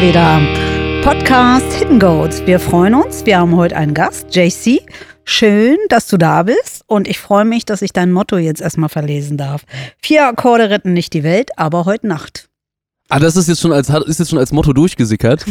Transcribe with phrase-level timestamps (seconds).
[0.00, 0.40] wir wieder.
[1.02, 2.46] Podcast Hidden Goats.
[2.46, 3.26] Wir freuen uns.
[3.26, 4.80] Wir haben heute einen Gast, JC.
[5.24, 8.88] Schön, dass du da bist und ich freue mich, dass ich dein Motto jetzt erstmal
[8.88, 9.64] verlesen darf.
[9.98, 12.48] Vier Akkorde retten nicht die Welt, aber heute Nacht.
[13.10, 15.44] Ah, das ist jetzt schon als, ist jetzt schon als Motto durchgesickert.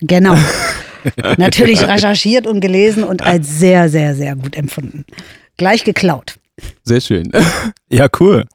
[0.00, 0.36] Genau.
[1.36, 5.04] Natürlich recherchiert und gelesen und als sehr, sehr, sehr gut empfunden.
[5.58, 6.38] Gleich geklaut.
[6.82, 7.30] Sehr schön.
[7.88, 8.46] Ja, cool.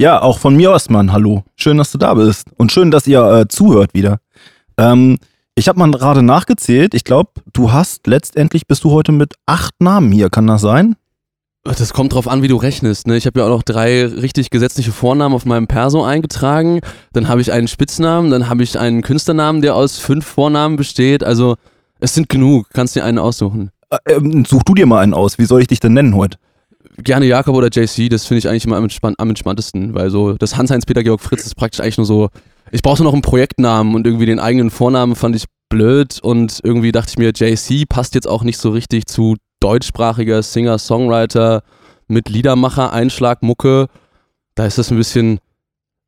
[0.00, 1.44] Ja, auch von mir aus, Mann, hallo.
[1.56, 2.46] Schön, dass du da bist.
[2.56, 4.21] Und schön, dass ihr äh, zuhört wieder.
[4.76, 5.18] Ähm,
[5.54, 6.94] ich habe mal gerade nachgezählt.
[6.94, 10.30] Ich glaube, du hast letztendlich bist du heute mit acht Namen hier.
[10.30, 10.96] Kann das sein?
[11.64, 13.06] Das kommt drauf an, wie du rechnest.
[13.06, 13.16] Ne?
[13.16, 16.80] Ich habe ja auch noch drei richtig gesetzliche Vornamen auf meinem Perso eingetragen.
[17.12, 21.22] Dann habe ich einen Spitznamen, dann habe ich einen Künstlernamen, der aus fünf Vornamen besteht.
[21.22, 21.56] Also
[22.00, 22.68] es sind genug.
[22.72, 23.70] Kannst dir einen aussuchen.
[23.90, 25.38] Äh, ähm, such du dir mal einen aus.
[25.38, 26.38] Wie soll ich dich denn nennen heute?
[26.98, 30.34] Gerne Jakob oder JC, das finde ich eigentlich immer am, entspann am entspanntesten, weil so
[30.34, 32.28] das Hans-Heinz-Peter-Georg-Fritz ist praktisch eigentlich nur so,
[32.72, 36.90] ich brauchte noch einen Projektnamen und irgendwie den eigenen Vornamen fand ich blöd und irgendwie
[36.90, 41.62] dachte ich mir, JC passt jetzt auch nicht so richtig zu deutschsprachiger Singer-Songwriter
[42.08, 43.88] mit Liedermacher, Einschlag, Mucke.
[44.54, 45.38] Da ist das ein bisschen,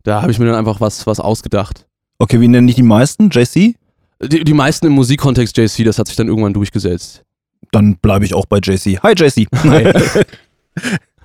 [0.05, 1.87] da habe ich mir dann einfach was, was ausgedacht.
[2.19, 3.29] Okay, wie nennen dich die meisten?
[3.31, 3.77] JC?
[4.23, 7.25] Die, die meisten im Musikkontext JC, das hat sich dann irgendwann durchgesetzt.
[7.73, 9.01] Dann bleibe ich auch bei JC.
[9.03, 9.47] Hi JC.
[9.65, 9.93] Hi.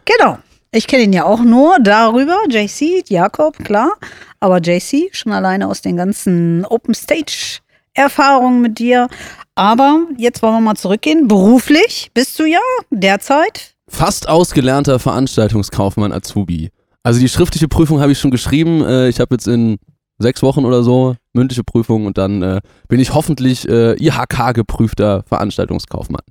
[0.05, 0.39] Genau.
[0.71, 3.93] Ich kenne ihn ja auch nur darüber, JC, Jakob, klar.
[4.39, 7.59] Aber JC, schon alleine aus den ganzen Open Stage
[7.93, 9.07] Erfahrungen mit dir.
[9.55, 11.27] Aber jetzt wollen wir mal zurückgehen.
[11.27, 12.59] Beruflich bist du ja
[12.91, 13.73] derzeit.
[13.87, 16.69] Fast ausgelernter Veranstaltungskaufmann Azubi.
[17.01, 18.83] Also die schriftliche Prüfung habe ich schon geschrieben.
[18.85, 19.77] Äh, Ich habe jetzt in
[20.19, 25.23] sechs Wochen oder so mündliche Prüfung und dann äh, bin ich hoffentlich äh, IHK geprüfter
[25.23, 26.21] Veranstaltungskaufmann.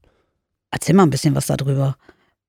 [0.71, 1.97] Erzähl mal ein bisschen was darüber.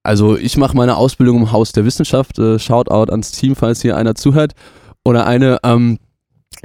[0.03, 2.39] Also ich mache meine Ausbildung im Haus der Wissenschaft.
[2.39, 4.53] Äh, Shoutout ans Team, falls hier einer zuhört
[5.03, 5.59] oder eine.
[5.63, 5.99] Ähm,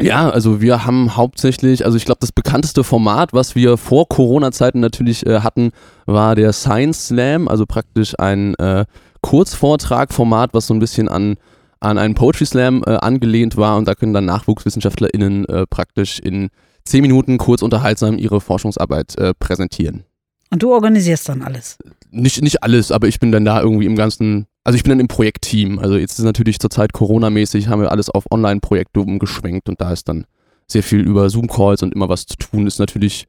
[0.01, 4.81] ja, also wir haben hauptsächlich, also ich glaube, das bekannteste Format, was wir vor Corona-Zeiten
[4.81, 5.71] natürlich äh, hatten,
[6.07, 8.87] war der Science Slam, also praktisch ein äh,
[9.21, 11.37] Kurzvortragformat, was so ein bisschen an,
[11.79, 16.49] an einen Poetry Slam äh, angelehnt war und da können dann NachwuchswissenschaftlerInnen äh, praktisch in
[16.85, 20.03] zehn Minuten kurz unterhaltsam ihre Forschungsarbeit äh, präsentieren.
[20.51, 21.79] Und du organisierst dann alles.
[22.17, 25.01] Nicht, nicht alles, aber ich bin dann da irgendwie im ganzen, also ich bin dann
[25.01, 25.81] im Projektteam.
[25.81, 30.09] Also jetzt ist natürlich zurzeit Corona-mäßig, haben wir alles auf Online-Projekte umgeschwenkt und da ist
[30.09, 30.25] dann
[30.69, 33.27] sehr viel über Zoom-Calls und immer was zu tun, ist natürlich,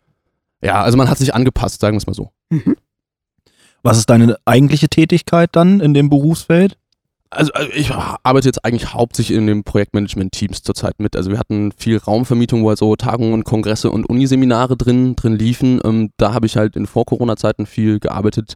[0.62, 2.30] ja, also man hat sich angepasst, sagen wir es mal so.
[2.50, 2.76] Mhm.
[3.82, 6.78] Was ist deine eigentliche Tätigkeit dann in dem Berufsfeld?
[7.30, 11.16] Also, also ich arbeite jetzt eigentlich hauptsächlich in den Projektmanagement-Teams zurzeit mit.
[11.16, 15.36] Also wir hatten viel Raumvermietung, wo halt so Tagungen und Kongresse und Uniseminare drin, drin
[15.36, 15.82] liefen.
[15.84, 18.56] Ähm, da habe ich halt in Vor-Corona-Zeiten viel gearbeitet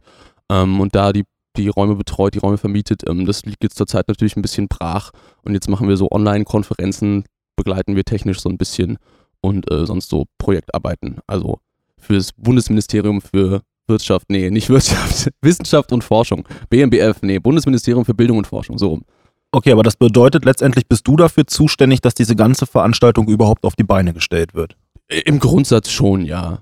[0.49, 1.25] ähm, und da die,
[1.57, 3.03] die Räume betreut, die Räume vermietet.
[3.07, 5.11] Ähm, das liegt jetzt zurzeit natürlich ein bisschen brach
[5.43, 7.25] und jetzt machen wir so Online-Konferenzen,
[7.55, 8.97] begleiten wir technisch so ein bisschen
[9.41, 11.17] und äh, sonst so Projektarbeiten.
[11.27, 11.59] Also
[11.97, 16.47] fürs Bundesministerium für Wirtschaft, nee, nicht Wirtschaft, Wissenschaft und Forschung.
[16.69, 19.03] BMBF, nee, Bundesministerium für Bildung und Forschung, so rum.
[19.51, 23.75] Okay, aber das bedeutet letztendlich bist du dafür zuständig, dass diese ganze Veranstaltung überhaupt auf
[23.75, 24.75] die Beine gestellt wird.
[25.07, 26.59] Im Grundsatz schon, ja.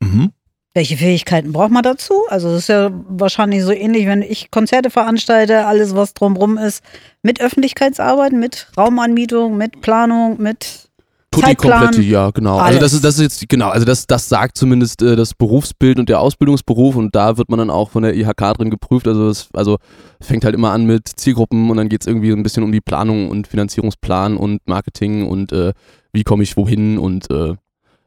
[0.00, 0.30] Mhm.
[0.74, 2.14] Welche Fähigkeiten braucht man dazu?
[2.28, 6.82] Also es ist ja wahrscheinlich so ähnlich, wenn ich Konzerte veranstalte, alles was drumrum ist,
[7.22, 10.88] mit Öffentlichkeitsarbeit, mit Raumanmietung, mit Planung, mit
[11.32, 12.58] Tutti Zeitplan, komplett, ja, genau.
[12.58, 12.92] Also das alles.
[12.92, 16.20] ist, das ist jetzt, genau, also das, das sagt zumindest äh, das Berufsbild und der
[16.20, 19.08] Ausbildungsberuf und da wird man dann auch von der IHK drin geprüft.
[19.08, 19.78] Also es also
[20.20, 22.80] fängt halt immer an mit Zielgruppen und dann geht es irgendwie ein bisschen um die
[22.80, 25.72] Planung und Finanzierungsplan und Marketing und äh,
[26.12, 27.54] wie komme ich wohin und äh,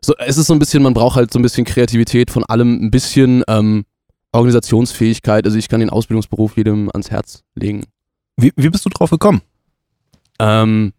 [0.05, 2.79] so, es ist so ein bisschen, man braucht halt so ein bisschen Kreativität von allem,
[2.79, 3.85] ein bisschen ähm,
[4.33, 5.45] Organisationsfähigkeit.
[5.45, 7.85] Also ich kann den Ausbildungsberuf jedem ans Herz legen.
[8.37, 9.41] Wie, wie bist du drauf gekommen?
[10.37, 10.93] Ähm,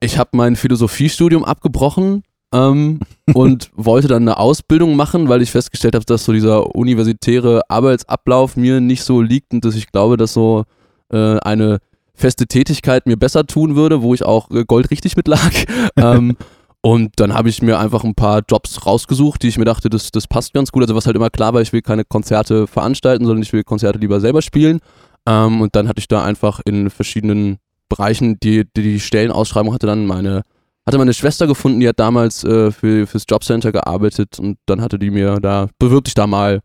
[0.00, 3.00] ich habe mein Philosophiestudium abgebrochen ähm,
[3.34, 8.56] und wollte dann eine Ausbildung machen, weil ich festgestellt habe, dass so dieser universitäre Arbeitsablauf
[8.56, 10.64] mir nicht so liegt und dass ich glaube, dass so
[11.12, 11.78] äh, eine
[12.14, 15.52] feste Tätigkeit mir besser tun würde, wo ich auch äh, goldrichtig mit lag.
[15.96, 16.36] ähm,
[16.80, 20.10] und dann habe ich mir einfach ein paar Jobs rausgesucht, die ich mir dachte, das,
[20.10, 20.82] das passt ganz gut.
[20.82, 23.98] Also was halt immer klar war, ich will keine Konzerte veranstalten, sondern ich will Konzerte
[23.98, 24.80] lieber selber spielen.
[25.26, 27.56] Ähm, und dann hatte ich da einfach in verschiedenen
[27.96, 30.42] Bereichen, die, die, die Stellenausschreibung hatte dann meine,
[30.86, 34.98] hatte meine Schwester gefunden, die hat damals äh, für, fürs Jobcenter gearbeitet und dann hatte
[34.98, 36.60] die mir da, bewirb dich da mal,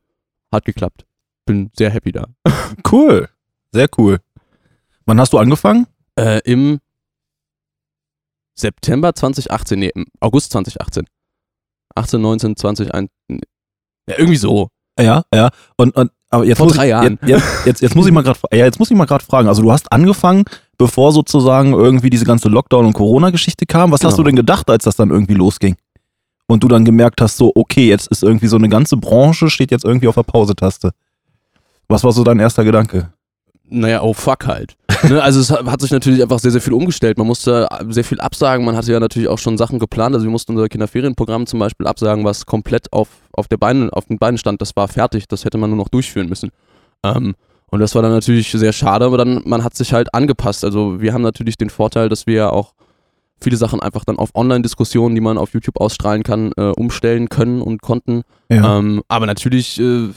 [0.52, 1.06] hat geklappt.
[1.46, 2.26] Bin sehr happy da.
[2.92, 3.28] Cool.
[3.72, 4.18] Sehr cool.
[5.06, 5.86] Wann hast du angefangen?
[6.16, 6.80] Äh, Im
[8.56, 11.06] September 2018, nee, im August 2018.
[11.96, 13.38] 18, 19, 20, 1, ja,
[14.18, 14.70] irgendwie so.
[15.00, 15.50] Ja, ja.
[15.78, 17.20] Und, und aber jetzt Vor muss drei ich, Jahren.
[17.26, 19.48] Jetzt, jetzt, jetzt muss ich mal gerade ja, jetzt muss ich mal gerade fragen.
[19.48, 20.46] Also du hast angefangen
[20.80, 23.92] bevor sozusagen irgendwie diese ganze Lockdown- und Corona-Geschichte kam.
[23.92, 24.30] Was hast du Genau.
[24.30, 25.76] denn gedacht, als das dann irgendwie losging?
[26.48, 29.70] Und du dann gemerkt hast, so, okay, jetzt ist irgendwie so eine ganze Branche, steht
[29.70, 30.92] jetzt irgendwie auf der Pausetaste.
[31.88, 33.12] Was war so dein erster Gedanke?
[33.66, 34.76] Naja, oh fuck halt.
[35.10, 37.18] ne, also es hat hat sich natürlich einfach sehr, sehr viel umgestellt.
[37.20, 38.66] Man musste sehr viel absagen.
[38.66, 40.16] Man hatte ja natürlich auch schon Sachen geplant.
[40.16, 44.06] Also wir mussten unser Kinderferienprogramm zum Beispiel absagen, was komplett auf, auf, der Beine, auf
[44.06, 44.62] den Beinen stand.
[44.62, 45.28] Das war fertig.
[45.28, 46.50] Das hätte man nur noch durchführen müssen.
[47.04, 47.36] Ähm,
[47.72, 50.64] und das war dann natürlich sehr schade, aber dann, man hat sich halt angepasst.
[50.64, 52.74] Also wir haben natürlich den Vorteil, dass wir ja auch
[53.42, 57.62] viele Sachen einfach dann auf Online-Diskussionen, die man auf YouTube ausstrahlen kann, äh, umstellen können
[57.62, 58.24] und konnten.
[58.50, 60.10] Ähm, aber natürlich, äh,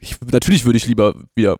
[0.00, 1.56] ich, natürlich würde ich lieber wieder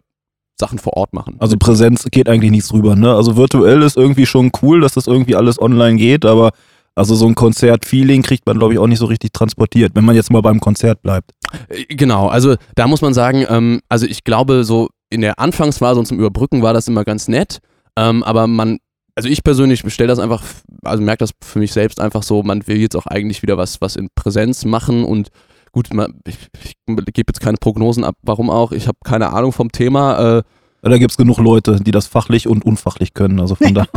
[0.59, 1.37] Sachen vor Ort machen.
[1.39, 3.15] Also Präsenz geht eigentlich nichts drüber, ne?
[3.15, 6.51] Also virtuell ist irgendwie schon cool, dass das irgendwie alles online geht, aber
[6.95, 10.17] also so ein Konzert-Feeling kriegt man, glaube ich, auch nicht so richtig transportiert, wenn man
[10.17, 11.33] jetzt mal beim Konzert bleibt.
[11.69, 15.99] Äh, Genau, also da muss man sagen, ähm, also ich glaube, so in der Anfangsphase
[16.01, 17.59] und zum Überbrücken war das immer ganz nett,
[17.97, 18.79] ähm, aber man,
[19.15, 20.43] also ich persönlich bestelle das einfach,
[20.83, 23.81] also merke das für mich selbst einfach so, man will jetzt auch eigentlich wieder was,
[23.81, 25.29] was in Präsenz machen und
[25.73, 29.53] gut, man, ich, ich gebe jetzt keine Prognosen ab, warum auch, ich habe keine Ahnung
[29.53, 30.39] vom Thema.
[30.39, 30.43] Äh,
[30.83, 33.39] Da gibt's genug Leute, die das fachlich und unfachlich können.
[33.41, 33.89] Also von daher.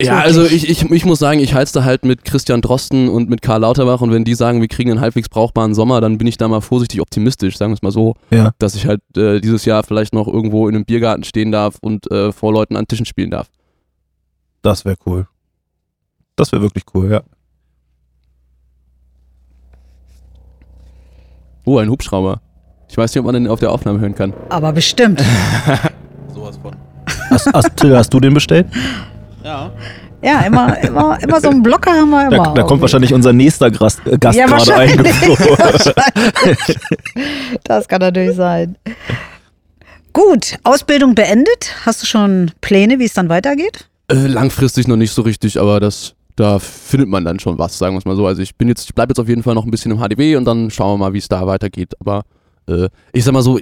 [0.00, 3.28] Ja, also ich, ich, ich muss sagen, ich halte da halt mit Christian Drosten und
[3.28, 6.26] mit Karl Lauterbach und wenn die sagen, wir kriegen einen halbwegs brauchbaren Sommer, dann bin
[6.28, 8.14] ich da mal vorsichtig optimistisch, sagen wir es mal so.
[8.30, 8.52] Ja.
[8.58, 12.10] dass ich halt äh, dieses Jahr vielleicht noch irgendwo in einem Biergarten stehen darf und
[12.12, 13.48] äh, vor Leuten an Tischen spielen darf.
[14.62, 15.26] Das wäre cool.
[16.36, 17.22] Das wäre wirklich cool, ja.
[21.64, 22.40] Oh, ein Hubschrauber.
[22.88, 24.32] Ich weiß nicht, ob man den auf der Aufnahme hören kann.
[24.48, 25.22] Aber bestimmt.
[26.32, 26.74] Sowas von.
[27.30, 28.68] Hast, hast, Till, hast du den bestellt?
[29.44, 29.70] Ja.
[30.22, 32.44] Ja, immer, immer, immer so einen Blocker haben wir immer.
[32.44, 34.66] Da, da kommt wahrscheinlich unser nächster Gast, äh, Gast Ja, gerade.
[34.68, 35.94] Wahrscheinlich.
[37.64, 38.76] Das kann natürlich sein.
[40.12, 41.76] Gut, Ausbildung beendet.
[41.86, 43.88] Hast du schon Pläne, wie es dann weitergeht?
[44.08, 47.94] Äh, langfristig noch nicht so richtig, aber das, da findet man dann schon was, sagen
[47.94, 48.26] wir es mal so.
[48.26, 50.34] Also ich bin jetzt, ich bleibe jetzt auf jeden Fall noch ein bisschen im HDW
[50.36, 51.94] und dann schauen wir mal, wie es da weitergeht.
[52.00, 52.22] Aber
[52.68, 53.60] äh, ich sag mal so,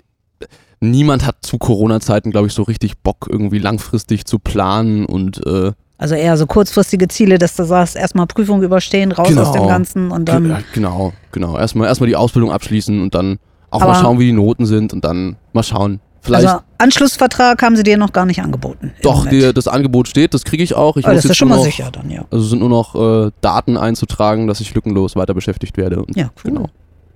[0.80, 5.72] niemand hat zu Corona-Zeiten, glaube ich, so richtig Bock, irgendwie langfristig zu planen und äh,
[5.98, 9.42] Also eher so kurzfristige Ziele, dass du sagst, erstmal Prüfung überstehen, raus Genau.
[9.42, 10.48] aus dem Ganzen und dann.
[10.48, 11.58] Ja, genau, genau.
[11.58, 13.38] Erstmal, erstmal die Ausbildung abschließen und dann
[13.70, 16.00] auch Aber- mal schauen, wie die Noten sind und dann mal schauen.
[16.20, 18.92] Vielleicht Also Anschlussvertrag haben sie dir noch gar nicht angeboten.
[19.02, 20.96] doch, die, das Angebot steht, das kriege ich auch.
[20.96, 22.24] Ich Oh, muss das ist jetzt schon mal noch, sicher dann, ja.
[22.32, 22.94] Also sind nur noch
[23.26, 26.02] äh, Daten einzutragen, dass ich lückenlos weiter beschäftigt werde.
[26.02, 26.50] Und Ja, cool.
[26.52, 26.66] Genau.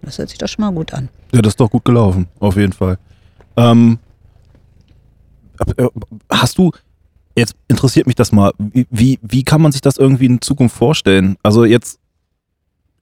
[0.02, 1.08] Das hört sich doch schon mal gut an.
[1.34, 2.98] Ja, das ist doch gut gelaufen, auf jeden Fall.
[3.56, 3.98] Ähm,
[5.76, 5.86] äh,
[6.30, 6.72] hast du,
[7.36, 11.36] jetzt interessiert mich das mal, wie, wie, kann man sich das irgendwie in Zukunft vorstellen?
[11.42, 11.98] Also jetzt,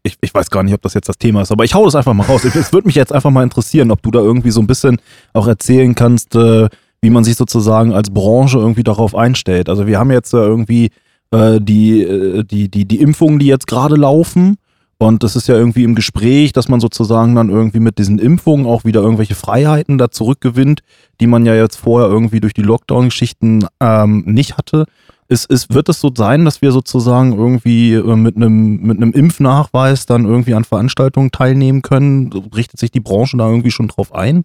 [0.03, 1.95] ich, ich weiß gar nicht, ob das jetzt das Thema ist, aber ich hau das
[1.95, 2.45] einfach mal raus.
[2.45, 4.99] Es würde mich jetzt einfach mal interessieren, ob du da irgendwie so ein bisschen
[5.33, 6.69] auch erzählen kannst, äh,
[7.01, 9.69] wie man sich sozusagen als Branche irgendwie darauf einstellt.
[9.69, 10.91] Also wir haben jetzt äh, irgendwie
[11.31, 14.57] äh, die, äh, die, die, die Impfungen, die jetzt gerade laufen.
[14.99, 18.67] Und das ist ja irgendwie im Gespräch, dass man sozusagen dann irgendwie mit diesen Impfungen
[18.67, 20.81] auch wieder irgendwelche Freiheiten da zurückgewinnt,
[21.21, 24.87] die man ja jetzt vorher irgendwie durch die Lockdown-Geschichten ähm, nicht hatte.
[25.29, 29.13] Ist, ist, wird es so sein, dass wir sozusagen irgendwie äh, mit einem mit einem
[29.13, 32.33] Impfnachweis dann irgendwie an Veranstaltungen teilnehmen können?
[32.55, 34.45] Richtet sich die Branche da irgendwie schon drauf ein?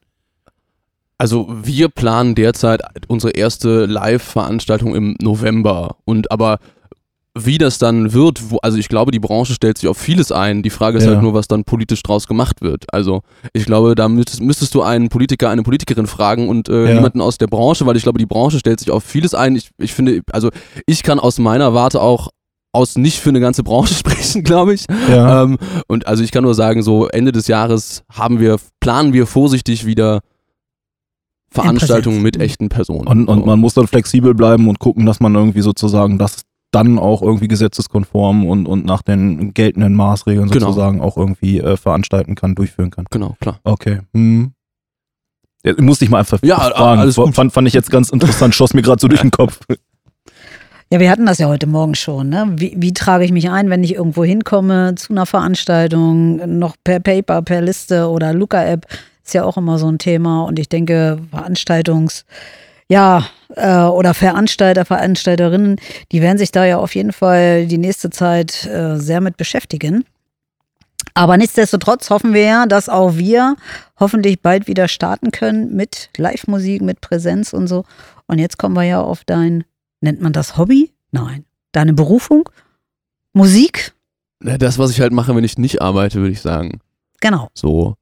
[1.18, 5.96] Also wir planen derzeit unsere erste Live-Veranstaltung im November.
[6.06, 6.60] Und aber
[7.36, 10.62] wie das dann wird, wo, also ich glaube, die Branche stellt sich auf vieles ein.
[10.62, 11.12] Die Frage ist Ja.
[11.14, 12.86] halt nur, was dann politisch draus gemacht wird.
[12.94, 13.22] Also
[13.54, 16.94] ich glaube, da müsstest, müsstest du einen Politiker, eine Politikerin fragen und äh, Ja.
[16.94, 19.56] niemanden aus der Branche, weil ich glaube, die Branche stellt sich auf vieles ein.
[19.56, 20.50] Ich, ich finde, also
[20.86, 22.30] ich kann aus meiner Warte auch
[22.72, 24.86] aus nicht für eine ganze Branche sprechen, glaube ich.
[25.10, 25.42] Ja.
[25.44, 29.26] Ähm, und also ich kann nur sagen, so Ende des Jahres haben wir, planen wir
[29.26, 30.22] vorsichtig wieder
[31.50, 33.08] Veranstaltungen mit echten Personen.
[33.08, 36.42] Und, und man muss dann flexibel bleiben und gucken, dass man irgendwie sozusagen das
[36.74, 40.68] dann auch irgendwie gesetzeskonform und, und nach den geltenden Maßregeln Genau.
[40.68, 43.06] sozusagen auch irgendwie äh, veranstalten kann, durchführen kann.
[43.10, 43.60] Genau, klar.
[43.64, 44.00] Okay.
[44.14, 44.52] Hm.
[45.66, 47.00] Ja, musste ich mal einfach Ja, fragen.
[47.00, 47.34] alles gut.
[47.36, 49.60] Fand, fand ich jetzt ganz interessant, schoss mir gerade so durch den Kopf.
[50.92, 52.30] Ja, wir hatten das ja heute Morgen schon.
[52.30, 52.52] Ne?
[52.58, 57.00] Wie, wie trage ich mich ein, wenn ich irgendwo hinkomme zu einer Veranstaltung, noch per
[57.00, 58.86] Paper, per Liste oder Luca-App?
[59.26, 60.44] Ist ja auch immer so ein Thema.
[60.44, 62.26] Und ich denke, Veranstaltungs-
[62.94, 65.78] ja, äh, oder Veranstalter, Veranstalterinnen,
[66.12, 70.06] die werden sich da ja auf jeden Fall die nächste Zeit äh, sehr mit beschäftigen.
[71.16, 73.56] Aber nichtsdestotrotz hoffen wir ja, dass auch wir
[74.00, 77.84] hoffentlich bald wieder starten können mit Live-Musik, mit Präsenz und so.
[78.28, 79.64] Und jetzt kommen wir ja auf dein,
[80.02, 80.92] nennt man das Hobby?
[81.12, 81.46] Nein.
[81.72, 82.48] Deine Berufung?
[83.34, 83.94] Musik?
[84.44, 86.80] Ja, Das, was ich halt mache, wenn ich nicht arbeite, würde ich sagen.
[87.22, 87.50] Genau.
[87.56, 87.96] So.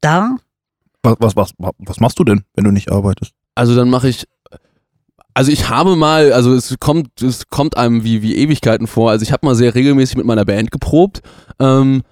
[0.00, 0.36] Da
[1.04, 3.34] Was, was, was, was machst du denn, wenn du nicht arbeitest?
[3.54, 4.26] Also dann mache ich
[5.34, 9.10] Also ich habe mal, also es kommt, es kommt einem wie, wie Ewigkeiten vor.
[9.10, 11.22] Also ich habe mal sehr regelmäßig mit meiner Band geprobt.
[11.58, 12.02] Ähm,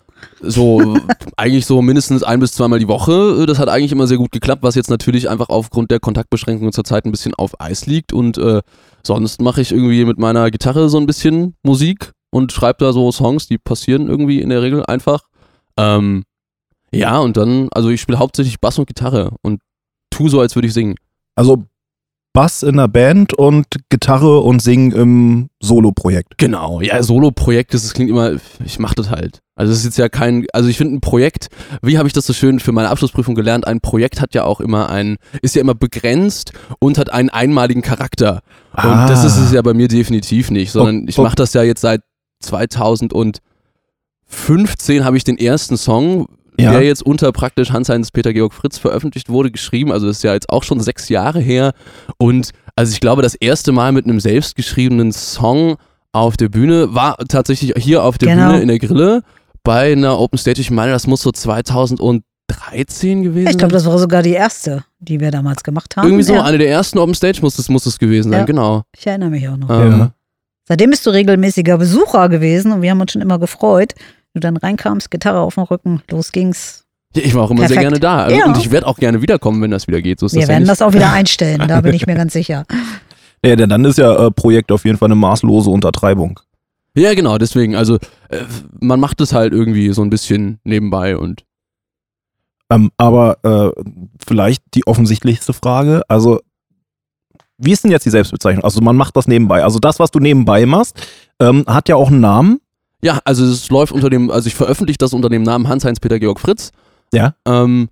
[0.41, 0.97] so
[1.37, 3.45] eigentlich so mindestens ein bis zweimal die Woche.
[3.47, 7.05] Das hat eigentlich immer sehr gut geklappt, was jetzt natürlich einfach aufgrund der Kontaktbeschränkungen zurzeit
[7.05, 8.13] ein bisschen auf Eis liegt.
[8.13, 8.63] Und äh,
[9.03, 13.11] sonst mache ich irgendwie mit meiner Gitarre so ein bisschen Musik und schreibe da so
[13.13, 15.29] Songs, die passieren irgendwie in der Regel einfach.
[15.77, 16.25] Ähm,
[16.93, 19.61] ja, und dann, also ich spiele hauptsächlich Bass und Gitarre und
[20.11, 20.97] tu so, als würde ich singen.
[21.37, 21.65] Also
[22.33, 26.39] Bass in der Band und Gitarre und Singen im Solo-Projekt.
[26.39, 28.35] Genau, ja, Solo-Projekt, das klingt immer,
[28.65, 29.41] ich mache das halt.
[29.57, 31.49] Also es ist jetzt ja kein, also ich finde ein Projekt,
[31.83, 34.61] wie habe ich das so schön für meine Abschlussprüfung gelernt, ein Projekt hat ja auch
[34.61, 38.43] immer ein, ist ja immer begrenzt und hat einen einmaligen Charakter.
[38.75, 39.09] Und Ah.
[39.09, 42.01] das ist es ja bei mir definitiv nicht, sondern ich mache das ja jetzt seit
[42.43, 43.41] 2015
[45.05, 46.27] habe ich den ersten Song,
[46.59, 46.73] Ja.
[46.73, 49.93] der jetzt unter praktisch Hans-Heinz Peter Georg Fritz veröffentlicht wurde, geschrieben.
[49.93, 51.73] Also das ist ja jetzt auch schon sechs Jahre her.
[52.19, 55.77] Und also ich glaube, das erste Mal mit einem selbstgeschriebenen Song
[56.13, 58.49] auf der Bühne war tatsächlich hier auf der Genau.
[58.51, 59.23] Bühne in der Grille
[59.63, 60.61] bei einer Open Stage.
[60.61, 63.85] Ich meine, das muss so 2013 gewesen Ich glaube, sein.
[63.85, 66.07] das war sogar die erste, die wir damals gemacht haben.
[66.07, 68.45] Irgendwie so ja, eine der ersten Open Stage muss es, muss es gewesen sein, Ja.
[68.47, 68.83] genau.
[68.97, 69.71] Ich erinnere mich auch noch.
[69.71, 70.11] Ähm, Ja.
[70.69, 73.95] Seitdem bist du regelmäßiger Besucher gewesen und wir haben uns schon immer gefreut.
[74.35, 76.85] Du dann reinkamst, Gitarre auf dem Rücken, los ging's.
[77.17, 77.83] ja, ich war auch immer sehr Perfekt.
[77.83, 78.25] gerne da.
[78.25, 78.47] Also, Ja.
[78.47, 80.21] Und ich werde auch gerne wiederkommen, wenn das wieder geht.
[80.21, 80.71] So ist Wir das ja werden nicht.
[80.71, 82.65] das auch wieder einstellen, da bin ich mir ganz sicher.
[83.45, 86.39] Ja, denn dann ist ja äh, Projekt auf jeden Fall eine maßlose Untertreibung.
[86.95, 87.75] Ja, genau, deswegen.
[87.75, 87.97] Also
[88.29, 88.43] äh,
[88.81, 91.45] man macht es halt irgendwie so ein bisschen nebenbei und
[92.71, 93.83] Ähm, aber äh,
[94.25, 96.41] vielleicht die offensichtlichste Frage, also
[97.59, 98.63] wie ist denn jetzt die Selbstbezeichnung?
[98.65, 99.65] Also man macht das nebenbei.
[99.65, 100.97] Also das, was du nebenbei machst,
[101.41, 102.61] ähm, hat ja auch einen Namen.
[103.03, 106.19] Ja, also es läuft unter dem, also ich veröffentliche das unter dem Namen Hans-Heinz Peter
[106.19, 106.73] Georg Fritz.
[107.13, 107.35] Ja.
[107.47, 107.89] Ähm,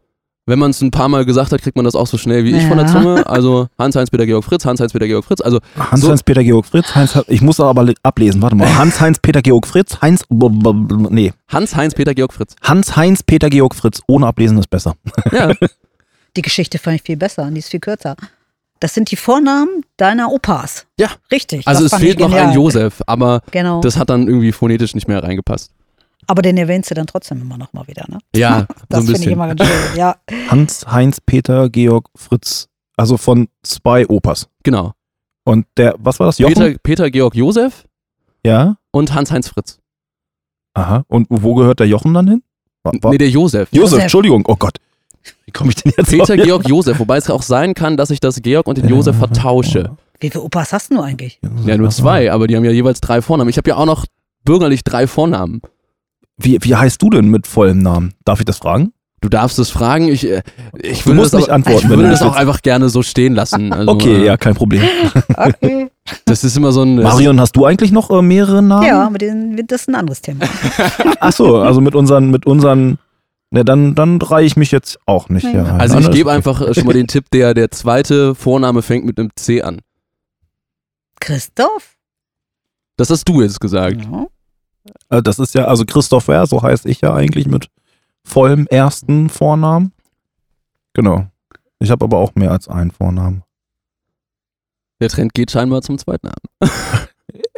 [0.47, 2.57] wenn man es ein paar Mal gesagt hat, kriegt man das auch so schnell wie
[2.57, 2.87] ich von der.
[2.87, 3.25] Zunge.
[3.27, 5.43] Also Hans-Heinz Peter Georg Fritz, Hans-Heinz Peter Georg Fritz.
[5.43, 8.75] Also Hans-Heinz Peter Georg Fritz, Heinz, ich muss aber ablesen, warte mal.
[8.79, 12.55] Hans-Heinz Peter Georg Fritz, Heinz, nee, Hans-Heinz Peter Georg Fritz.
[12.62, 14.95] Hans-Heinz Peter Georg Fritz, ohne Ablesen ist besser.
[15.33, 15.53] Ja,
[16.37, 18.17] Die Geschichte fand ich viel besser und die ist viel kürzer.
[18.80, 20.87] Das sind die Vornamen deiner Opas.
[20.99, 21.08] Ja.
[21.32, 21.66] Richtig.
[21.66, 22.52] also es fehlt noch ein.
[22.52, 23.80] Josef, aber Genau.
[23.80, 25.73] das hat dann irgendwie phonetisch nicht mehr reingepasst.
[26.26, 28.18] Aber den erwähnst du dann trotzdem immer noch mal wieder, ne?
[28.35, 29.97] Ja, so Das ein finde ich immer ganz schön.
[29.97, 30.16] Ja.
[30.49, 34.49] Hans-Heinz Peter Georg Fritz, also von zwei Opas.
[34.62, 34.92] Genau.
[35.44, 36.38] Und der, was war das?
[36.38, 36.54] Jochen?
[36.54, 37.85] Peter, Peter Georg Josef
[38.44, 38.76] Ja.
[38.90, 39.78] und Hans-Heinz Fritz.
[40.75, 41.04] Aha.
[41.08, 42.42] Und wo gehört der Jochen dann hin?
[42.82, 43.68] War, war, Nee, der Josef.
[43.73, 44.02] Josef, Josef.
[44.02, 44.76] Entschuldigung, oh Gott.
[45.49, 48.11] Wie komme ich denn jetzt Peter auf- Georg Josef, wobei es auch sein kann, dass
[48.11, 49.97] ich das Georg und den Josef vertausche.
[50.21, 51.40] Wie viele Opas hast du eigentlich?
[51.64, 53.49] Ja, nur zwei, aber die haben ja jeweils drei Vornamen.
[53.49, 54.05] Ich habe ja auch noch
[54.45, 55.62] bürgerlich drei Vornamen.
[56.37, 58.12] Wie, wie heißt du denn mit vollem Namen?
[58.26, 58.93] Darf ich das fragen?
[59.23, 60.43] Du darfst es fragen, ich, äh,
[60.83, 63.02] ich Du würde musst das nicht auch, antworten, ich würde das auch einfach gerne so
[63.02, 63.73] stehen lassen.
[63.73, 64.83] Also, Okay, äh, ja, kein Problem.
[65.35, 65.88] Okay.
[66.25, 66.97] Das ist immer so ein.
[67.02, 68.87] Marion, hast du eigentlich noch äh, mehrere Namen?
[68.87, 70.40] ja, aber das ist ein anderes Thema.
[71.21, 72.99] Ach so, also mit unseren, mit unseren,
[73.50, 75.45] ne, dann, dann reihe ich mich jetzt auch nicht.
[75.45, 75.76] Ja.
[75.76, 79.19] Also ich gebe einfach äh, schon mal den Tipp, der, der zweite Vorname fängt mit
[79.19, 79.81] einem C an.
[81.21, 81.97] Christoph?
[82.97, 84.02] Das hast du jetzt gesagt.
[84.02, 84.26] Ja.
[85.11, 87.69] Äh, Das ist ja, also Christopher, so heißt ich ja eigentlich mit
[88.25, 89.93] vollem ersten Vornamen.
[90.95, 91.26] Genau.
[91.78, 93.43] Ich habe aber auch mehr als einen Vornamen.
[95.00, 96.73] Der Trend geht scheinbar zum zweiten Namen.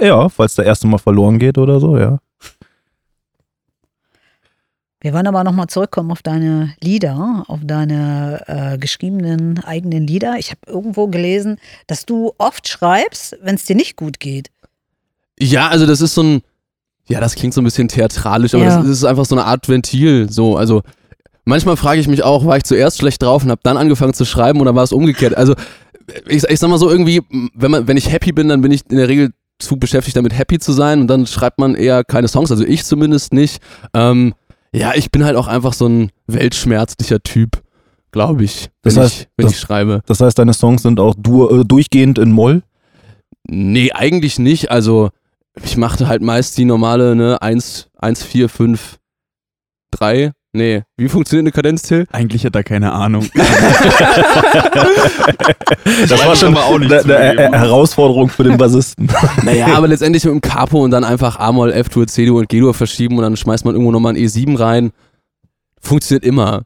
[0.01, 2.19] Ja, falls der erste Mal verloren geht oder so, ja.
[5.03, 10.37] Wir wollen aber nochmal zurückkommen auf deine Lieder, auf deine äh, geschriebenen eigenen Lieder.
[10.39, 14.51] Ich habe irgendwo gelesen, dass du oft schreibst, wenn es dir nicht gut geht.
[15.39, 16.43] Ja, also das ist so ein,
[17.09, 18.77] ja, das klingt so ein bisschen theatralisch, aber Ja.
[18.77, 20.31] das, das ist einfach so eine Art Ventil.
[20.31, 20.83] So, also
[21.47, 24.27] manchmal frage ich mich auch, war ich zuerst schlecht drauf und habe dann angefangen zu
[24.27, 25.35] schreiben oder war es umgekehrt?
[25.35, 25.55] Also
[26.29, 27.23] ich, ich sag mal so irgendwie,
[27.55, 30.37] wenn man, wenn ich happy bin, dann bin ich in der Regel zu beschäftigt damit
[30.37, 33.63] happy zu sein und dann schreibt man eher keine Songs, also ich zumindest nicht.
[33.95, 34.35] Ähm,
[34.75, 37.63] ja, ich bin halt auch einfach so ein weltschmerzlicher Typ,
[38.13, 40.03] glaube ich, wenn, Das heißt, ich, wenn das- ich schreibe.
[40.07, 42.63] Das heißt, deine Songs sind auch du, äh, durchgehend in Moll?
[43.49, 44.71] Nee, eigentlich nicht.
[44.71, 45.11] Also,
[45.63, 48.99] ich machte halt meist die normale, ne, 1, 1, 4, 5,
[49.91, 50.33] 3.
[50.53, 52.07] Nee, wie funktioniert eine Kadenz, Till?
[52.11, 53.29] Eigentlich hat er keine Ahnung.
[56.09, 59.09] Das war schon aber auch nicht eine, eine Herausforderung für den Bassisten.
[59.45, 63.17] Naja, aber letztendlich mit dem Capo und dann einfach A-Moll, F-Dur, C-Dur und G-Dur verschieben
[63.17, 64.93] und dann schmeißt man irgendwo nochmal ein E7 rein.
[65.81, 66.63] Funktioniert immer.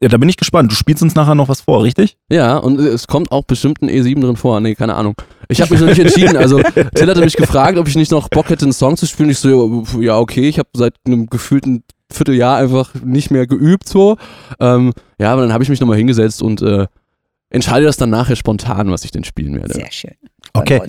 [0.00, 0.70] Ja, da bin ich gespannt.
[0.70, 2.16] Du spielst uns nachher noch was vor, richtig?
[2.30, 4.60] Ja, und es kommt auch bestimmt ein E7 drin vor.
[4.60, 5.14] Nee, keine Ahnung.
[5.48, 6.36] Ich habe mich noch nicht entschieden.
[6.36, 6.60] Also,
[6.94, 9.30] Till hatte mich gefragt, ob ich nicht noch Bock hätte, einen Song zu spielen.
[9.30, 14.16] Ich so, ja, okay, ich habe seit einem gefühlten Vierteljahr einfach nicht mehr geübt so.
[14.60, 16.86] Ähm, ja, aber dann habe ich mich nochmal hingesetzt und äh,
[17.50, 19.74] entscheide das dann nachher spontan, was ich denn spielen werde.
[19.74, 20.14] Sehr schön.
[20.52, 20.80] Okay.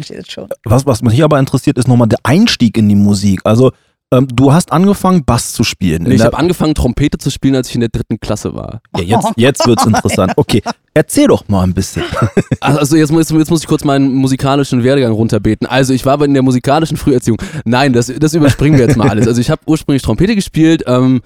[0.63, 3.41] Was, was mich hier aber interessiert, ist nochmal der Einstieg in die Musik.
[3.43, 3.71] Also,
[4.11, 6.03] ähm, du hast angefangen, Bass zu spielen.
[6.03, 8.81] Nee, ich habe angefangen, Trompete zu spielen, als ich in der dritten Klasse war.
[8.95, 10.33] ja, jetzt jetzt wird's interessant.
[10.35, 10.61] Okay,
[10.93, 12.03] erzähl doch mal ein bisschen.
[12.61, 15.67] Also jetzt muss, jetzt muss ich kurz meinen musikalischen Werdegang runterbeten.
[15.67, 17.37] Also ich war aber in der musikalischen Früherziehung.
[17.63, 19.27] Nein, das, das überspringen wir jetzt mal alles.
[19.27, 21.21] Also ich habe ursprünglich Trompete gespielt, ähm,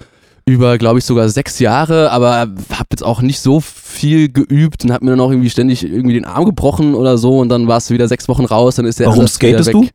[0.45, 4.91] über, glaube ich, sogar sechs Jahre, aber habe jetzt auch nicht so viel geübt und
[4.91, 7.89] habe mir dann auch irgendwie ständig irgendwie den Arm gebrochen oder so und dann warst
[7.89, 9.91] du wieder sechs Wochen raus, dann ist der Warum skatest weg.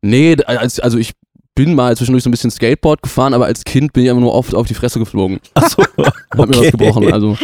[0.00, 1.12] Nee, als, also ich
[1.58, 4.32] bin mal zwischendurch so ein bisschen Skateboard gefahren, aber als Kind bin ich einfach nur
[4.32, 5.40] oft auf die Fresse geflogen.
[5.54, 6.70] Achso, Hab mir was okay.
[6.70, 7.12] gebrochen.
[7.12, 7.36] Also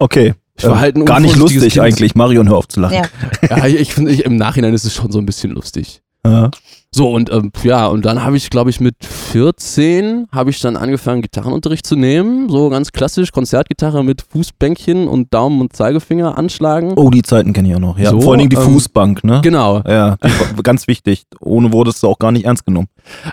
[0.00, 0.34] Okay.
[0.56, 1.78] Ich war halt ein Gar nicht lustig Kind.
[1.78, 2.14] eigentlich.
[2.16, 2.94] Marion, hör auf zu lachen.
[2.94, 3.56] Ja.
[3.56, 6.00] ja, ich, ich finde, ich, im Nachhinein ist es schon so ein bisschen lustig.
[6.26, 6.50] Ja.
[6.96, 10.76] So, und ähm, ja, und dann habe ich, glaube ich, mit 14 habe ich dann
[10.76, 12.48] angefangen, Gitarrenunterricht zu nehmen.
[12.48, 16.92] So ganz klassisch, Konzertgitarre mit Fußbänkchen und Daumen und Zeigefinger anschlagen.
[16.94, 17.98] Oh, die Zeiten kenne ich auch noch.
[17.98, 19.40] Ja, So, vor allen Dingen die ähm, Fußbank, ne?
[19.42, 19.82] Genau.
[19.84, 20.18] Ja,
[20.62, 21.24] ganz wichtig.
[21.40, 22.86] Ohne wurdest du auch gar nicht ernst genommen.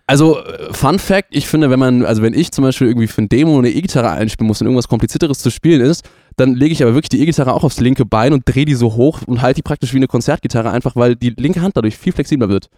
[0.08, 3.22] Also, äh, Fun Fact, ich finde, wenn man, also wenn ich zum Beispiel irgendwie für
[3.22, 6.04] ein Demo eine E-Gitarre einspielen muss und irgendwas komplizierteres zu spielen ist,
[6.42, 8.96] dann lege ich aber wirklich die E-Gitarre auch aufs linke Bein und drehe die so
[8.96, 12.14] hoch und halte die praktisch wie eine Konzertgitarre, einfach weil die linke Hand dadurch viel
[12.14, 12.70] flexibler wird.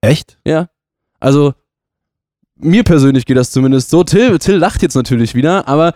[0.00, 0.38] Echt?
[0.44, 0.68] Ja.
[1.20, 1.54] Also,
[2.56, 4.04] mir persönlich geht das zumindest so.
[4.04, 5.94] Till, Till lacht jetzt natürlich wieder, aber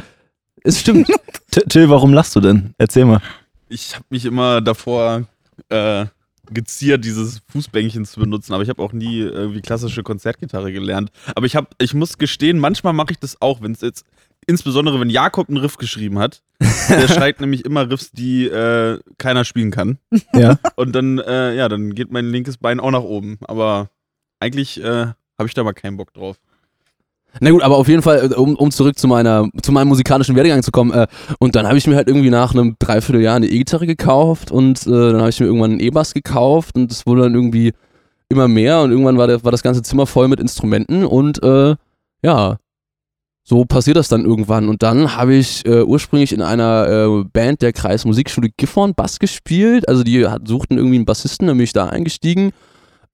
[0.63, 1.09] es stimmt.
[1.69, 2.75] Till, warum lachst du denn?
[2.79, 3.21] Erzähl mal.
[3.69, 5.25] Ich habe mich immer davor
[5.69, 6.07] äh,
[6.51, 11.11] geziert, dieses Fußbänkchen zu benutzen, aber ich habe auch nie irgendwie klassische Konzertgitarre gelernt.
[11.35, 14.05] Aber ich habe, ich muss gestehen, manchmal mache ich das auch, wenn es jetzt,
[14.47, 16.43] insbesondere wenn Jakob einen Riff geschrieben hat,
[16.89, 19.99] der schreibt nämlich immer Riffs, die äh, keiner spielen kann.
[20.35, 20.59] Ja.
[20.77, 23.39] Und dann, äh, ja, dann geht mein linkes Bein auch nach oben.
[23.43, 23.91] Aber
[24.41, 25.07] eigentlich äh,
[25.39, 26.37] habe ich da mal keinen Bock drauf.
[27.41, 30.37] Na gut, aber auf jeden Fall, äh, um, um zurück zu meiner, zu meinem musikalischen
[30.37, 30.93] Werdegang zu kommen.
[30.93, 31.07] Äh,
[31.39, 34.91] und dann habe ich mir halt irgendwie nach einem Dreivierteljahr eine E-Gitarre gekauft und äh,
[34.91, 37.73] dann habe ich mir irgendwann einen E-Bass gekauft und das wurde dann irgendwie
[38.29, 41.75] immer mehr und irgendwann war, der, war das ganze Zimmer voll mit Instrumenten und äh,
[42.23, 42.59] ja,
[43.45, 44.69] so passiert das dann irgendwann.
[44.69, 49.89] Und dann habe ich äh, ursprünglich in einer äh, Band der Kreismusikschule Gifhorn Bass gespielt.
[49.89, 52.53] Also die hat, suchten irgendwie einen Bassisten, dann bin ich da eingestiegen.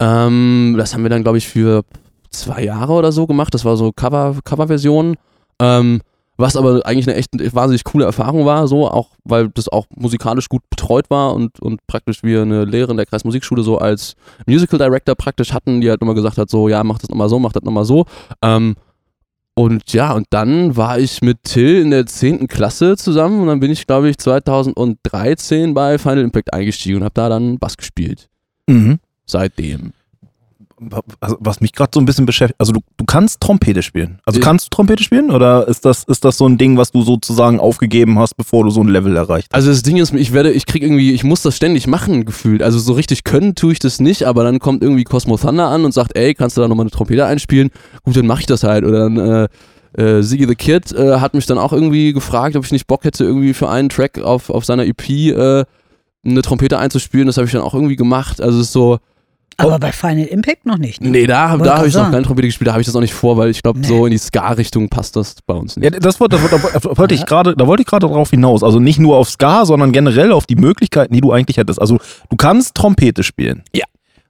[0.00, 1.82] Ähm, das haben wir dann, glaube ich, für
[2.30, 3.54] zwei Jahre oder so gemacht.
[3.54, 5.16] Das war so Cover, Coverversion.
[5.60, 6.00] Ähm,
[6.40, 10.48] was aber eigentlich eine echt wahnsinnig coole Erfahrung war, so auch, weil das auch musikalisch
[10.48, 14.14] gut betreut war und, und praktisch wir eine Lehrerin der Kreismusikschule so als
[14.46, 17.40] Musical Director praktisch hatten, die halt immer gesagt hat, so, ja, mach das nochmal so,
[17.40, 18.04] mach das nochmal so.
[18.40, 18.76] Ähm,
[19.58, 22.46] und ja, und dann war ich mit Till in der 10.
[22.46, 27.14] Klasse zusammen und dann bin ich, glaube ich, 2013 bei Final Impact eingestiegen und habe
[27.14, 28.28] da dann Bass gespielt.
[28.68, 29.00] Mhm.
[29.26, 29.94] Seitdem.
[31.20, 34.20] Also, was mich gerade so ein bisschen beschäftigt, also du, du kannst Trompete spielen.
[34.24, 34.44] Also Ja.
[34.44, 37.58] kannst du Trompete spielen oder ist das, ist das so ein Ding, was du sozusagen
[37.58, 39.54] aufgegeben hast, bevor du so ein Level erreicht hast?
[39.54, 42.62] Also das Ding ist, ich werde, ich krieg irgendwie, ich muss das ständig machen gefühlt.
[42.62, 45.84] Also so richtig können tue ich das nicht, aber dann kommt irgendwie Cosmo Thunder an
[45.84, 47.70] und sagt, ey, kannst du da nochmal eine Trompete einspielen?
[48.04, 48.84] Gut, dann mache ich das halt.
[48.84, 49.48] Oder dann
[49.96, 52.86] äh, äh, Ziggy the Kid äh, hat mich dann auch irgendwie gefragt, ob ich nicht
[52.86, 55.64] Bock hätte, irgendwie für einen Track auf, auf seiner EP äh,
[56.24, 57.26] eine Trompete einzuspielen.
[57.26, 58.40] Das habe ich dann auch irgendwie gemacht.
[58.40, 58.98] Also es ist so,
[59.60, 61.00] Aber bei Final Impact noch nicht.
[61.00, 61.10] Ne?
[61.10, 63.00] nee, da, Wollte da habe ich noch keine Trompete gespielt, da habe ich das auch
[63.00, 63.86] nicht vor, weil ich glaube, Nee.
[63.88, 66.04] so in die Ska-Richtung passt das bei uns Ja, nicht.
[66.04, 68.62] das, wollte- das, wollte- da wollte ich gerade, da wollte ich gerade drauf hinaus.
[68.62, 71.80] Also nicht nur auf Ska, sondern generell auf die Möglichkeiten, die du eigentlich hättest.
[71.80, 71.98] Also
[72.30, 73.62] du kannst Trompete spielen.
[73.74, 73.84] Ja.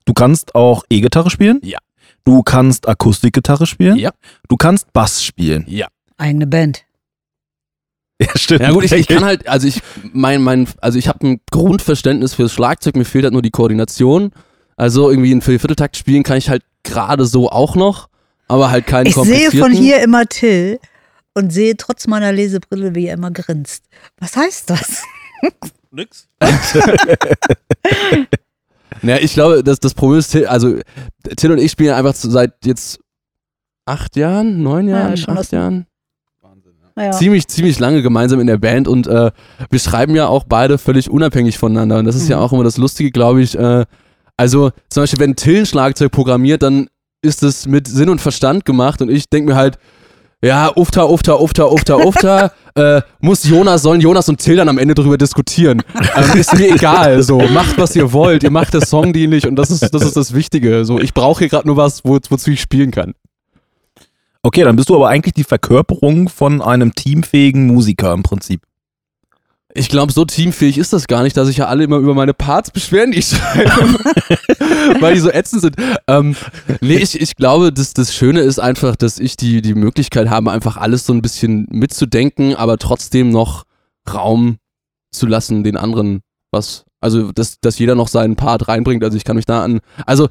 [0.06, 1.60] Du kannst auch E-Gitarre spielen.
[1.62, 1.78] Ja.
[2.24, 3.96] Du kannst Akustikgitarre spielen.
[3.98, 4.10] Ja.
[4.48, 5.64] Du kannst Bass spielen.
[5.68, 5.88] Ja.
[6.16, 6.84] Eigene Band.
[8.20, 8.62] Ja, stimmt.
[8.62, 9.80] Ja gut, ich, ich kann halt, also ich
[10.12, 14.32] mein, mein, also ich habe ein Grundverständnis fürs Schlagzeug, mir fehlt halt nur die Koordination.
[14.78, 18.08] Also irgendwie einen Vierteltakt spielen kann ich halt gerade so auch noch,
[18.46, 20.78] aber halt keinen Ich sehe von hier immer Till
[21.34, 23.84] und sehe trotz meiner Lesebrille, wie er immer grinst.
[24.18, 25.02] Was heißt das?
[25.90, 26.28] Nix?
[29.02, 30.76] Naja, ich glaube, dass das Problem ist, Till, also
[31.36, 32.98] Till und ich spielen einfach seit jetzt
[33.86, 35.86] acht Jahren, neun Ja, Jahren, schon acht Jahren.
[36.40, 36.90] Wahnsinn, ja.
[36.96, 37.12] Naja.
[37.12, 39.30] ziemlich, ziemlich lange gemeinsam in der Band und äh,
[39.70, 41.98] wir schreiben ja auch beide völlig unabhängig voneinander.
[41.98, 42.42] Und das ist ja Mhm.
[42.42, 43.56] auch immer das Lustige, glaube ich.
[43.56, 43.84] Äh,
[44.38, 46.88] also zum Beispiel, wenn Till ein Schlagzeug programmiert, dann
[47.20, 49.78] ist es mit Sinn und Verstand gemacht und ich denke mir halt,
[50.40, 54.78] ja, ufta, ufta, ufta, ufta, ufta, äh, muss Jonas, sollen Jonas und Till dann am
[54.78, 55.82] Ende darüber diskutieren.
[56.14, 59.56] Ähm, ist mir egal, so, macht was ihr wollt, ihr macht das Song dienlich und
[59.56, 60.84] das ist das, ist das Wichtige.
[60.84, 63.14] So, ich brauche hier gerade nur was, wo, wozu ich spielen kann.
[64.44, 68.62] Okay, dann bist du aber eigentlich die Verkörperung von einem teamfähigen Musiker im Prinzip.
[69.78, 72.34] Ich glaube, so teamfähig ist das gar nicht, dass sich ja alle immer über meine
[72.34, 73.70] Parts beschweren, die ich schreibe,
[75.00, 75.76] weil die so ätzend sind.
[76.08, 76.34] Ähm,
[76.80, 80.50] nee, ich, ich glaube, das, das Schöne ist einfach, dass ich die, die Möglichkeit habe,
[80.50, 83.62] einfach alles so ein bisschen mitzudenken, aber trotzdem noch
[84.12, 84.56] Raum
[85.12, 89.04] zu lassen, den anderen was, also dass, dass jeder noch seinen Part reinbringt.
[89.04, 90.28] Also ich kann mich da an, also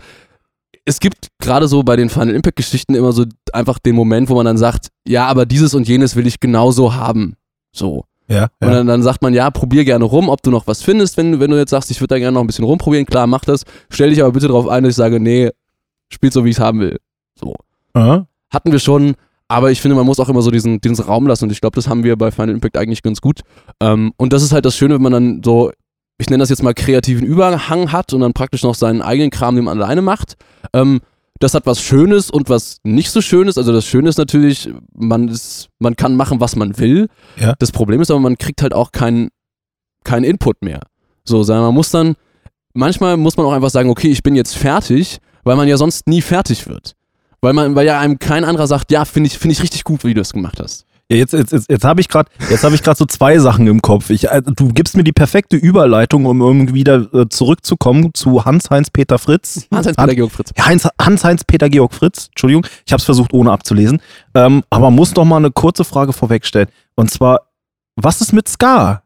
[0.83, 4.35] es gibt gerade so bei den Final Impact Geschichten immer so einfach den Moment, wo
[4.35, 7.35] man dann sagt, ja, aber dieses und jenes will ich genauso haben.
[7.73, 8.03] So.
[8.29, 11.15] Ja, Und dann, dann sagt man, ja, probier gerne rum, ob du noch was findest,
[11.17, 13.45] wenn, wenn du jetzt sagst, ich würde da gerne noch ein bisschen rumprobieren, klar, mach
[13.45, 13.63] das.
[13.89, 15.49] Stell dich aber bitte darauf ein, dass ich sage, nee,
[16.09, 16.97] spiel so, wie ich es haben will.
[17.39, 17.55] So.
[17.93, 18.27] Aha.
[18.49, 19.15] Hatten wir schon,
[19.47, 21.75] aber ich finde, man muss auch immer so diesen, diesen Raum lassen und ich glaube,
[21.75, 23.41] das haben wir bei Final Impact eigentlich ganz gut.
[23.81, 25.71] Ähm, und das ist halt das Schöne, wenn man dann so,
[26.17, 29.55] ich nenne das jetzt mal kreativen Überhang hat und dann praktisch noch seinen eigenen Kram,
[29.55, 30.35] den man alleine macht.
[30.73, 30.99] Ähm,
[31.39, 33.57] das hat was Schönes und was nicht so Schönes.
[33.57, 37.07] Also das Schöne ist natürlich, man ist, man kann machen, was man will.
[37.39, 37.55] Ja.
[37.59, 39.29] Das Problem ist aber, man kriegt halt auch keinen
[40.07, 40.81] keinen Input mehr.
[41.23, 42.15] So, sondern man muss dann,
[42.73, 46.07] manchmal muss man auch einfach sagen, okay, ich bin jetzt fertig, weil man ja sonst
[46.07, 46.95] nie fertig wird.
[47.41, 50.03] Weil man, weil ja einem kein anderer sagt, ja, finde ich, finde ich richtig gut,
[50.03, 50.86] wie du das gemacht hast.
[51.09, 54.09] Jetzt jetzt, jetzt, jetzt habe ich gerade jetzt habe ich so zwei Sachen im Kopf.
[54.09, 58.89] Ich, äh, du gibst mir die perfekte Überleitung, um irgendwie wieder äh, zurückzukommen zu Hans-Heinz
[58.89, 59.67] Peter Fritz.
[59.71, 60.51] Hans-Heinz Peter Georg Fritz.
[60.59, 64.01] Heinz, Hans-Heinz Peter Georg Fritz, Entschuldigung, ich habe es versucht ohne abzulesen.
[64.33, 66.67] Ähm, aber muss noch mal eine kurze Frage vorwegstellen.
[66.95, 67.51] Und zwar,
[67.95, 69.01] was ist mit Ska?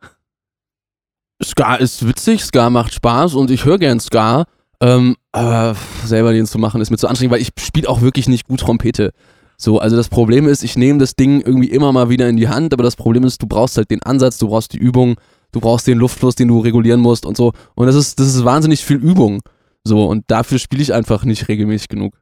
[1.44, 4.46] Ska ist witzig, Ska macht Spaß und ich höre gern Ska.
[4.80, 8.28] Ähm, aber selber den zu machen ist mir zu anstrengend, weil ich spiele auch wirklich
[8.28, 9.14] nicht gut Trompete.
[9.62, 12.50] So, also das Problem ist, ich nehme das Ding irgendwie immer mal wieder in die
[12.50, 15.20] Hand, aber das Problem ist, du brauchst halt den Ansatz, du brauchst die Übung,
[15.52, 17.54] du brauchst den Luftfluss, den du regulieren musst und so.
[17.76, 19.42] Und das ist, das ist wahnsinnig viel Übung.
[19.84, 22.20] So, und dafür spiele ich einfach nicht regelmäßig genug.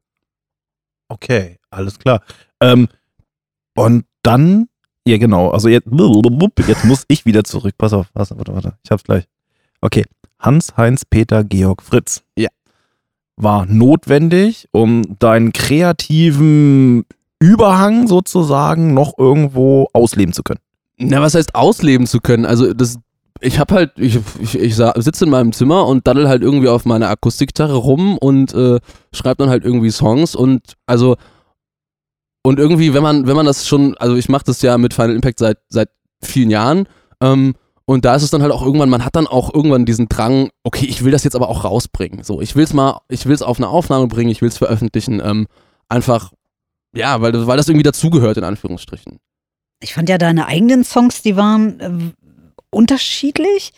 [1.07, 2.23] Okay, alles klar.
[2.59, 2.89] Ähm,
[3.73, 4.67] und dann,
[5.07, 5.87] ja genau, also jetzt,
[6.67, 7.73] jetzt muss ich wieder zurück.
[7.77, 9.29] Pass auf, warte, warte, warte, ich hab's gleich.
[9.79, 10.03] Okay,
[10.39, 12.21] Hans-Heinz Peter Georg Fritz.
[12.37, 12.49] Ja.
[13.37, 17.05] War notwendig, um deinen kreativen
[17.39, 20.59] Überhang sozusagen noch irgendwo ausleben zu können.
[20.97, 22.45] Na, was heißt ausleben zu können?
[22.45, 22.99] Also das,
[23.39, 26.85] ich habe halt, ich, ich, ich sitze in meinem Zimmer und daddel halt irgendwie auf
[26.85, 28.79] meiner Akustikgitarre rum und äh,
[29.13, 31.15] schreibe dann halt irgendwie Songs und also
[32.41, 35.15] und irgendwie, wenn man, wenn man das schon, also ich mache das ja mit Final
[35.15, 35.89] Impact seit seit
[36.21, 36.87] vielen Jahren
[37.21, 40.09] ähm, und da ist es dann halt auch irgendwann, man hat dann auch irgendwann diesen
[40.09, 42.23] Drang, okay, ich will das jetzt aber auch rausbringen.
[42.23, 44.57] So, ich will es mal, ich will es auf eine Aufnahme bringen, ich will es
[44.59, 45.47] veröffentlichen, ähm,
[45.87, 46.31] einfach,
[46.93, 49.19] ja, weil, weil das irgendwie dazugehört, in Anführungsstrichen.
[49.81, 51.91] Ich fand ja deine eigenen Songs, die waren äh,
[52.69, 53.73] unterschiedlich.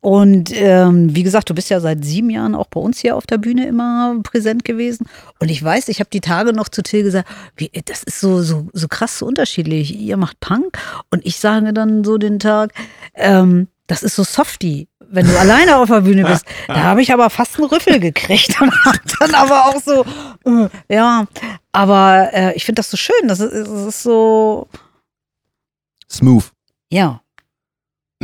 [0.00, 3.26] Und ähm, wie gesagt, du bist ja seit sieben Jahren auch bei uns hier auf
[3.26, 5.06] der Bühne immer präsent gewesen.
[5.40, 8.40] Und ich weiß, ich habe die Tage noch zu Till gesagt, wie, das ist so,
[8.42, 9.98] so, so krass so unterschiedlich.
[9.98, 10.78] Ihr macht Punk
[11.10, 12.72] und ich sage dann so den Tag,
[13.14, 14.88] ähm, das ist so softy.
[15.08, 18.60] Wenn du alleine auf der Bühne bist, da habe ich aber fast einen Rüffel gekriegt
[18.60, 18.72] und
[19.20, 20.04] dann aber auch so,
[20.44, 21.26] äh, ja,
[21.72, 23.28] aber äh, ich finde das so schön.
[23.28, 24.68] Das ist, das ist so,
[26.10, 26.50] Smooth.
[26.90, 27.20] ja.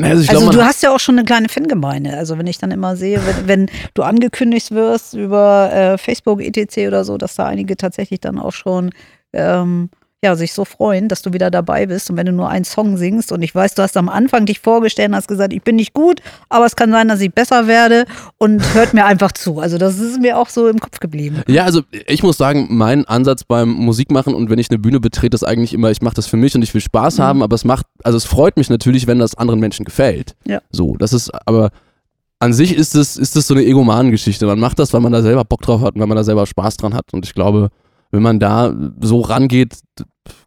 [0.00, 2.16] Also, Also glaub, man du hast ja auch schon eine kleine Fangemeinde.
[2.16, 6.88] Also wenn ich dann immer sehe, wenn, wenn du angekündigt wirst über äh, Facebook, etc.
[6.88, 8.90] oder so, dass da einige tatsächlich dann auch schon
[9.34, 9.90] ähm,
[10.24, 12.08] ja, sich so freuen, dass du wieder dabei bist.
[12.08, 14.60] Und wenn du nur einen Song singst und ich weiß, du hast am Anfang dich
[14.60, 17.66] vorgestellt und hast gesagt, ich bin nicht gut, aber es kann sein, dass ich besser
[17.66, 18.04] werde
[18.38, 19.58] und hört mir einfach zu.
[19.58, 21.42] Also das ist mir auch so im Kopf geblieben.
[21.48, 25.34] Ja, also ich muss sagen, mein Ansatz beim Musikmachen und wenn ich eine Bühne betrete,
[25.34, 27.22] ist eigentlich immer, ich mache das für mich und ich will Spaß Mhm.
[27.22, 30.36] haben, aber es macht, also es freut mich natürlich, wenn das anderen Menschen gefällt.
[30.46, 30.60] Ja.
[30.70, 31.70] So, das ist, aber
[32.38, 34.46] an sich ist es, ist es so eine Egomanengeschichte.
[34.46, 36.46] Man macht das, weil man da selber Bock drauf hat und weil man da selber
[36.46, 37.12] Spaß dran hat.
[37.12, 37.70] Und ich glaube,
[38.10, 39.78] wenn man da so rangeht,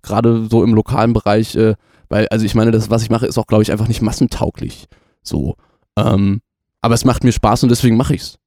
[0.02, 1.76] gerade so im lokalen Bereich, äh,
[2.10, 4.88] weil, also ich meine, das, was ich mache, ist auch, glaube ich, einfach nicht massentauglich.
[5.22, 5.56] So.
[5.98, 6.42] Ähm,
[6.82, 8.38] aber es macht mir Spaß und deswegen mache ich's.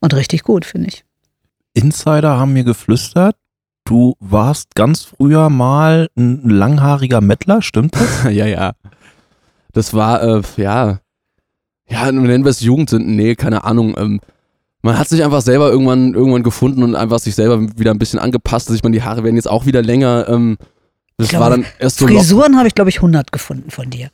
[0.00, 1.04] Und richtig gut, finde ich.
[1.72, 3.36] Insider haben mir geflüstert,
[3.84, 8.24] du warst ganz früher mal ein langhaariger Mettler, stimmt das?
[8.32, 8.72] ja, ja.
[9.72, 11.00] Das war, äh, ja,
[11.88, 13.94] ja, nennen wir es Jugendsünden, nee, keine Ahnung.
[13.96, 14.20] Ähm,
[14.82, 18.18] man hat sich einfach selber irgendwann, irgendwann gefunden und einfach sich selber wieder ein bisschen
[18.18, 18.68] angepasst.
[18.68, 20.28] Also ich meine, die Haare werden jetzt auch wieder länger.
[20.28, 20.58] Ähm,
[21.18, 24.10] das glaube, war dann erst so Frisuren habe ich, glaube ich, 100 gefunden von dir.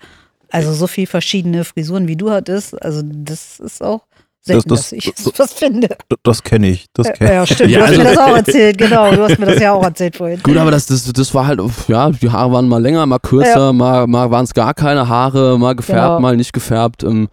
[0.51, 2.81] Also so viel verschiedene Frisuren, wie du hattest.
[2.83, 4.03] Also das ist auch
[4.41, 5.89] selten, Das- das- dass ich das- was finde.
[6.25, 7.35] Das kenne ich, das Ja, kenne ich.
[7.37, 7.71] ja, stimmt.
[7.71, 9.15] Ja, du hast also- mir das auch erzählt, genau.
[9.15, 10.41] Du hast mir das ja auch erzählt vorhin.
[10.43, 13.73] Gut, aber das, das, das war halt, ja, die Haare waren mal länger, mal kürzer,
[13.73, 16.21] mal, mal waren es gar keine Haare, mal gefärbt, Genau.
[16.21, 17.03] mal nicht gefärbt.
[17.05, 17.29] Ähm,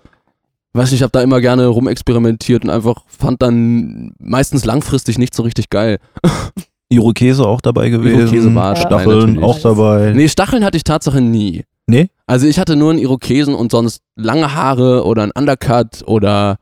[0.73, 5.33] weiß nicht, ich habe da immer gerne rumexperimentiert und einfach fand dann meistens langfristig nicht
[5.35, 5.97] so richtig geil.
[6.89, 8.19] Irokese auch dabei gewesen.
[8.21, 9.43] Irokese war dabei Stacheln natürlich.
[9.43, 10.11] auch dabei.
[10.15, 11.63] Nee, Stacheln hatte ich Tatsache nie.
[11.87, 12.09] Nee?
[12.27, 16.57] Also ich hatte nur einen Irokesen und sonst lange Haare oder ein Undercut oder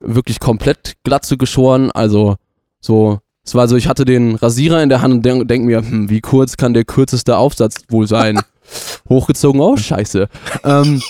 [0.00, 1.90] wirklich komplett Glatze geschoren.
[1.90, 2.36] Also
[2.80, 5.78] so, es war so, ich hatte den Rasierer in der Hand und denk, denk mir,
[5.80, 8.40] hm, wie kurz kann der kürzeste Aufsatz wohl sein?
[9.08, 10.28] Hochgezogen, oh scheiße.
[10.64, 11.00] ähm,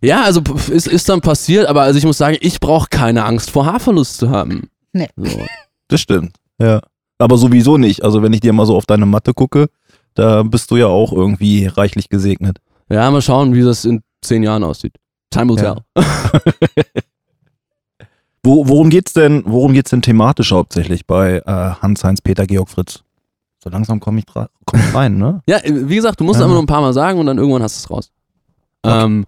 [0.00, 3.50] Ja, also ist, ist dann passiert, aber also ich muss sagen, ich brauche keine Angst
[3.50, 4.68] vor Haarverlust zu haben.
[4.92, 5.08] Nee.
[5.16, 5.40] So.
[5.88, 6.36] Das stimmt.
[6.60, 6.80] Ja.
[7.18, 8.02] Aber sowieso nicht.
[8.04, 9.68] Also wenn ich dir mal so auf deine Matte gucke,
[10.14, 12.58] da bist du ja auch irgendwie reichlich gesegnet.
[12.88, 14.94] Ja, mal schauen, wie das in zehn Jahren aussieht.
[15.30, 15.76] Time will Ja.
[15.94, 16.02] tell.
[18.42, 21.42] Wo, worum geht's denn, worum geht's denn thematisch hauptsächlich bei äh,
[21.82, 23.00] Hans-Heinz Peter Georg Fritz?
[23.62, 24.46] So langsam komme ich, komm
[24.80, 25.42] ich rein, ne?
[25.48, 26.44] Ja, wie gesagt, du musst Ja.
[26.44, 28.12] einfach nur ein paar Mal sagen und dann irgendwann hast du es raus.
[28.82, 29.04] Okay.
[29.04, 29.26] Ähm,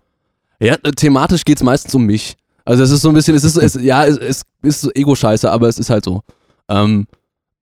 [0.61, 2.37] ja, thematisch geht's meistens um mich.
[2.64, 4.44] Also es ist so ein bisschen, es ist, es, ja, es, es
[4.85, 6.22] ist Ego-Scheiße, aber es ist halt so.
[6.68, 7.09] Ähm,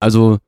[0.07, 0.39] also,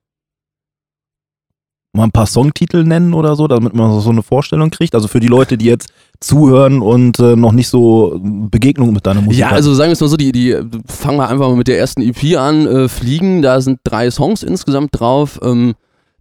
[1.95, 4.95] Mal ein paar Songtitel nennen oder so, damit man so eine Vorstellung kriegt.
[4.95, 5.89] Also für die Leute, die jetzt
[6.21, 9.57] zuhören und äh, noch nicht so Begegnung mit deiner Musik ja, hatten.
[9.57, 10.55] also sagen wir es mal so, die, die
[10.87, 14.43] fangen wir einfach mal mit der ersten EP an, äh, Fliegen, da sind drei Songs
[14.43, 15.41] insgesamt drauf.
[15.43, 15.75] Ähm,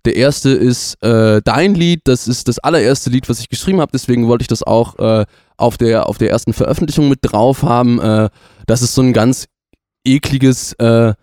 [0.06, 3.92] der erste ist äh, Dein Lied, das ist das allererste Lied, was ich geschrieben habe,
[3.94, 5.26] deswegen wollte ich das auch äh,
[5.58, 8.00] auf, der, auf der ersten Veröffentlichung mit drauf haben.
[8.00, 8.30] Äh,
[8.68, 9.48] das ist so ein ganz
[10.06, 11.14] ekliges äh,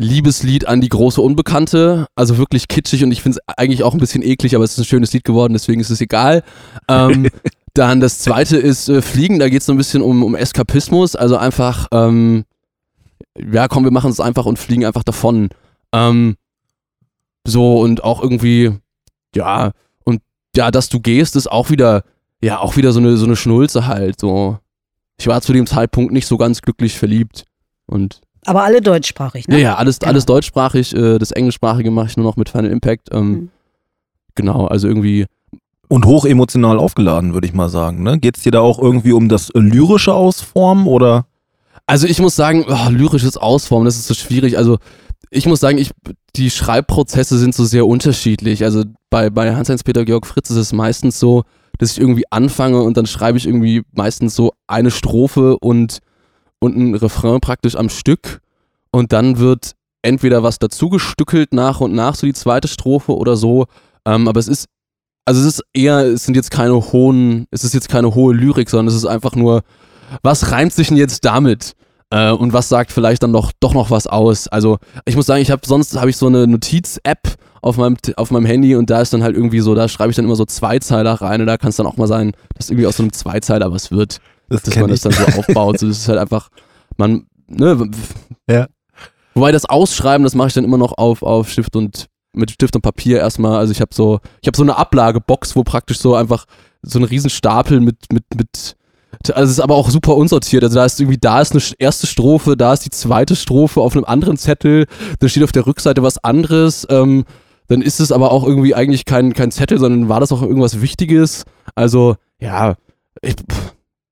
[0.00, 4.00] Liebeslied an die große Unbekannte, also wirklich kitschig und ich finde es eigentlich auch ein
[4.00, 6.44] bisschen eklig, aber es ist ein schönes Lied geworden, deswegen ist es egal.
[6.86, 7.28] Ähm,
[7.74, 11.16] dann das zweite ist äh, Fliegen, da geht es so ein bisschen um, um Eskapismus,
[11.16, 12.44] also einfach, ähm,
[13.36, 15.48] ja komm, wir machen es einfach und fliegen einfach davon.
[15.92, 16.36] Ähm,
[17.44, 18.78] so und auch irgendwie,
[19.34, 19.72] ja,
[20.04, 20.22] und
[20.54, 22.04] ja, dass du gehst, ist auch wieder,
[22.40, 24.58] ja, auch wieder so eine, so eine Schnulze halt, so.
[25.20, 27.46] Ich war zu dem Zeitpunkt nicht so ganz glücklich verliebt
[27.86, 29.60] und Aber alle deutschsprachig, ja, ne?
[29.62, 30.10] ja, alles, Genau.
[30.10, 33.08] alles deutschsprachig, äh, das Englischsprachige mache ich nur noch mit Final Impact.
[33.12, 33.48] Ähm, Mhm.
[34.34, 35.26] Genau, also irgendwie,
[35.88, 38.02] Und hoch emotional aufgeladen, würde ich mal sagen.
[38.02, 38.18] Ne?
[38.18, 41.26] Geht es dir da auch irgendwie um das lyrische Ausformen oder?
[41.86, 44.58] also ich muss sagen, oh, lyrisches Ausformen, das ist so schwierig.
[44.58, 44.76] Also
[45.30, 45.90] ich muss sagen, ich,
[46.36, 48.62] die Schreibprozesse sind so sehr unterschiedlich.
[48.64, 51.44] Also bei, bei Hans-Heinz-Peter Georg Fritz ist es meistens so,
[51.78, 55.98] dass ich irgendwie anfange und dann schreibe ich irgendwie meistens so eine Strophe und,
[56.60, 58.40] und ein Refrain praktisch am Stück
[58.90, 63.66] und dann wird entweder was dazugestückelt nach und nach, so die zweite Strophe oder so.
[64.06, 64.66] Ähm, aber es ist,
[65.24, 68.70] also es ist eher, es sind jetzt keine hohen, es ist jetzt keine hohe Lyrik,
[68.70, 69.62] sondern es ist einfach nur,
[70.22, 71.74] was reimt sich denn jetzt damit?
[72.10, 74.48] Äh, und was sagt vielleicht dann doch, doch noch was aus?
[74.48, 78.30] Also ich muss sagen, ich habe sonst habe ich so eine Notiz-App auf meinem, auf
[78.30, 80.46] meinem Handy und da ist dann halt irgendwie so, da schreibe ich dann immer so
[80.46, 83.12] Zweizeiler rein und da kann es dann auch mal sein, dass irgendwie aus so einem
[83.12, 85.78] Zweizeiler was wird, Das dass man das dann so aufbaut.
[85.78, 86.48] So, das ist halt einfach,
[86.96, 87.90] man, ne,
[88.48, 88.66] Ja.
[89.34, 92.74] Wobei das Ausschreiben, das mache ich dann immer noch auf, auf Stift und mit Stift
[92.74, 93.58] und Papier erstmal.
[93.58, 96.44] Also ich habe so, ich habe so eine Ablagebox, wo praktisch so einfach
[96.82, 98.76] so ein Riesenstapel mit, mit, mit,
[99.32, 100.64] also es ist aber auch super unsortiert.
[100.64, 103.94] Also da ist irgendwie, da ist eine erste Strophe, da ist die zweite Strophe auf
[103.94, 104.86] einem anderen Zettel,
[105.18, 106.86] dann steht auf der Rückseite was anderes.
[106.90, 107.24] Ähm,
[107.68, 110.80] dann ist es aber auch irgendwie eigentlich kein, kein Zettel, sondern war das auch irgendwas
[110.80, 111.44] Wichtiges.
[111.74, 112.76] Also, ja,
[113.20, 113.36] ich,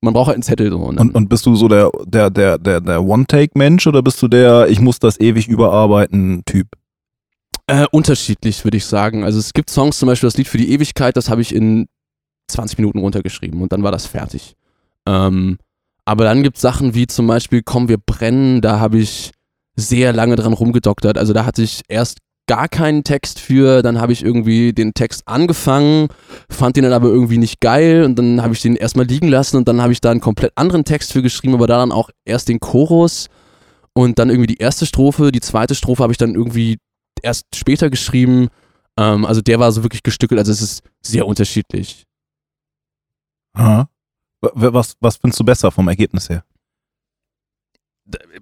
[0.00, 0.92] man braucht halt einen Zettel so.
[0.92, 1.00] ne?
[1.00, 4.68] Und, und bist du so der, der, der, der, der One-Take-Mensch oder bist du der,
[4.68, 6.68] ich muss das ewig überarbeiten Typ?
[7.66, 9.24] Äh, unterschiedlich, würde ich sagen.
[9.24, 11.88] Also es gibt Songs, zum Beispiel das Lied für die Ewigkeit, das habe ich in
[12.48, 14.54] 20 Minuten runtergeschrieben und dann war das fertig.
[15.06, 15.58] Ähm,
[16.04, 19.32] aber dann gibt es Sachen wie zum Beispiel Komm, wir brennen, da habe ich
[19.74, 21.18] sehr lange dran rumgedoktert.
[21.18, 25.26] Also da hatte ich erst gar keinen Text für, dann habe ich irgendwie den Text
[25.26, 26.08] angefangen,
[26.48, 29.56] fand den dann aber irgendwie nicht geil und dann habe ich den erstmal liegen lassen
[29.56, 32.10] und dann habe ich da einen komplett anderen Text für geschrieben, aber da dann auch
[32.24, 33.28] erst den Chorus
[33.94, 36.78] und dann irgendwie die erste Strophe, die zweite Strophe habe ich dann irgendwie
[37.22, 38.48] erst später geschrieben.
[38.98, 42.04] Ähm, also der war so wirklich gestückelt, also es ist sehr unterschiedlich.
[43.54, 43.88] Aha.
[44.40, 46.44] Was, was findest du besser vom Ergebnis her?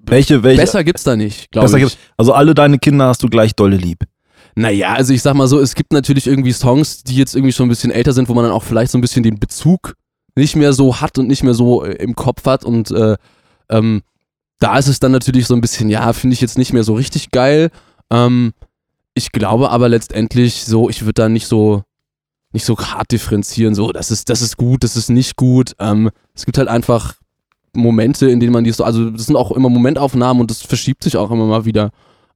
[0.07, 0.61] Welche, welche?
[0.61, 1.99] Besser gibt's da nicht, glaube ich.
[2.17, 4.05] Also alle deine Kinder hast du gleich dolle lieb.
[4.57, 7.67] Naja, also ich sag mal so, es gibt natürlich irgendwie Songs, die jetzt irgendwie schon
[7.67, 9.95] ein bisschen älter sind, wo man dann auch vielleicht so ein bisschen den Bezug
[10.37, 13.17] nicht mehr so hat und nicht mehr so äh, im Kopf hat und äh,
[13.69, 14.03] ähm,
[14.59, 16.95] da ist es dann natürlich so ein bisschen, ja, finde ich jetzt nicht mehr so
[16.95, 17.71] richtig geil.
[18.11, 18.53] Ähm,
[19.15, 21.83] ich glaube aber letztendlich so, ich würde da nicht so
[22.53, 25.73] nicht so hart differenzieren, so, das ist, das ist gut, das ist nicht gut.
[25.81, 27.15] Ähm, es gibt halt einfach
[27.75, 31.05] Momente, in denen man die so, also das sind auch immer Momentaufnahmen und das verschiebt
[31.05, 31.91] sich auch immer mal wieder.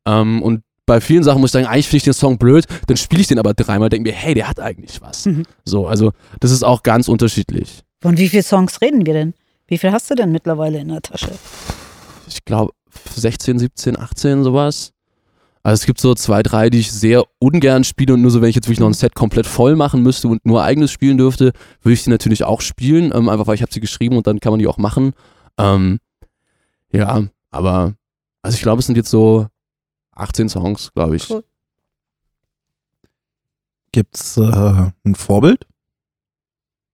[0.06, 2.96] Ähm, und bei vielen Sachen muss ich sagen, eigentlich finde ich den Song blöd, dann
[2.96, 5.26] spiele ich den aber dreimal, denke mir, hey, der hat eigentlich was.
[5.26, 5.44] Mhm.
[5.64, 7.82] So, also das ist auch ganz unterschiedlich.
[8.00, 9.34] Von wie vielen Songs reden wir denn?
[9.66, 11.30] Wie viel hast du denn mittlerweile in der Tasche?
[12.26, 12.72] Ich glaube
[13.14, 14.92] 16, 17, 18, sowas.
[15.68, 18.48] Also es gibt so zwei, drei, die ich sehr ungern spiele und nur so, wenn
[18.48, 21.52] ich jetzt wirklich noch ein Set komplett voll machen müsste und nur eigenes spielen dürfte,
[21.82, 24.40] würde ich die natürlich auch spielen, ähm, einfach weil ich habe sie geschrieben und dann
[24.40, 25.12] kann man die auch machen.
[25.58, 25.98] Ähm,
[26.90, 27.92] ja, aber
[28.40, 29.46] also ich glaube, es sind jetzt so
[30.12, 31.28] 18 Songs, glaube ich.
[31.28, 31.44] Cool.
[33.92, 35.66] Gibt's äh, ein Vorbild?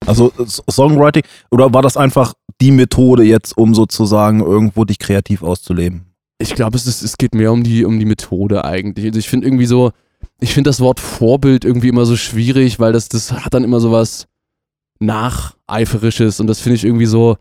[0.04, 5.44] Also S- Songwriting, oder war das einfach die Methode jetzt, um sozusagen irgendwo dich kreativ
[5.44, 6.13] auszuleben?
[6.38, 9.06] Ich glaube, es, ist- es geht mehr um die, um die Methode eigentlich.
[9.06, 9.92] Also ich finde irgendwie so,
[10.40, 13.80] ich finde das Wort Vorbild irgendwie immer so schwierig, weil das, das hat dann immer
[13.80, 14.26] so was
[15.00, 17.36] Nacheiferisches und das finde ich irgendwie so.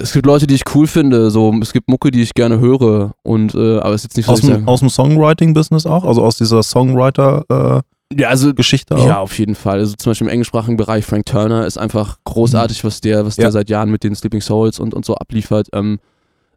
[0.00, 3.14] Es gibt Leute, die ich cool finde, so es gibt Mucke, die ich gerne höre
[3.24, 6.04] und äh, aber es ist jetzt nicht so, Aus dem, aus dem Songwriting-Business auch?
[6.04, 7.84] Also aus dieser Songwriter-Geschichte
[8.16, 9.06] ja, also auch?
[9.06, 9.80] Ja, auf jeden Fall.
[9.80, 13.42] Also zum Beispiel im englischsprachigen Bereich, Frank Turner ist einfach großartig, was der, was Ja.
[13.44, 15.68] der seit Jahren mit den Sleeping Souls und, und so abliefert.
[15.72, 15.98] Ähm,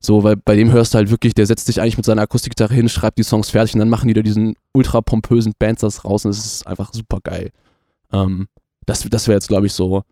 [0.02, 2.74] so, weil bei dem hörst du halt wirklich, der setzt sich eigentlich mit seiner Akustikgitarre
[2.74, 6.26] hin, schreibt die Songs fertig und dann machen die da diesen ultra pompösen Bands raus
[6.26, 7.52] und es ist einfach super geil.
[8.12, 8.48] Ähm,
[8.88, 10.04] das das wäre jetzt, glaube ich, so.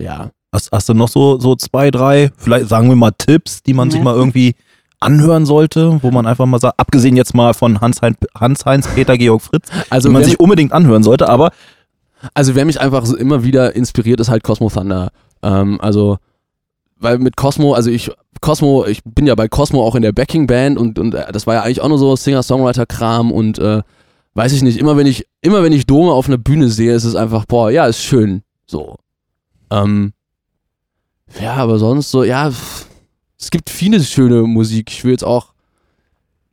[0.00, 0.30] Ja.
[0.52, 3.90] Hast, hast du noch so, so zwei, drei, vielleicht sagen wir mal Tipps, die man
[3.90, 4.04] sich Ja.
[4.04, 4.54] mal irgendwie
[5.00, 9.16] anhören sollte, wo man einfach mal sagt, abgesehen jetzt mal von Hans-Heinz Hans -Heinz Peter
[9.16, 11.52] Georg Fritz, Also, die man sich unbedingt anhören sollte, aber
[12.34, 15.12] also wer mich einfach so immer wieder inspiriert, ist halt Cosmo Thunder.
[15.42, 16.18] Ähm, also,
[17.00, 20.78] weil mit Cosmo, also ich, Cosmo, ich bin ja bei Cosmo auch in der Backing-Band
[20.78, 23.82] und, und äh, das war ja eigentlich auch nur so Singer-Songwriter-Kram und äh,
[24.34, 27.04] weiß ich nicht, immer wenn ich, immer wenn ich Dome auf einer Bühne sehe, ist
[27.04, 28.42] es einfach, boah, ja, ist schön.
[28.66, 28.96] So.
[29.70, 30.12] Ähm,
[31.40, 32.52] ja, aber sonst so, ja,
[33.38, 34.90] es gibt viele schöne Musik.
[34.90, 35.52] Ich will jetzt auch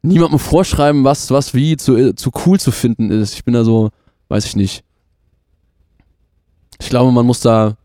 [0.01, 3.33] niemandem vorschreiben, was, was wie zu, äh, zu cool zu finden ist.
[3.33, 3.89] Ich bin da so,
[4.29, 4.83] weiß ich nicht.
[6.79, 7.77] Ich glaube, man muss da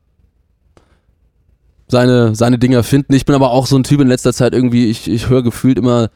[1.91, 3.13] seine, seine Dinger finden.
[3.15, 5.79] Ich bin aber auch so ein Typ in letzter Zeit irgendwie, ich, ich höre gefühlt
[5.79, 6.11] immer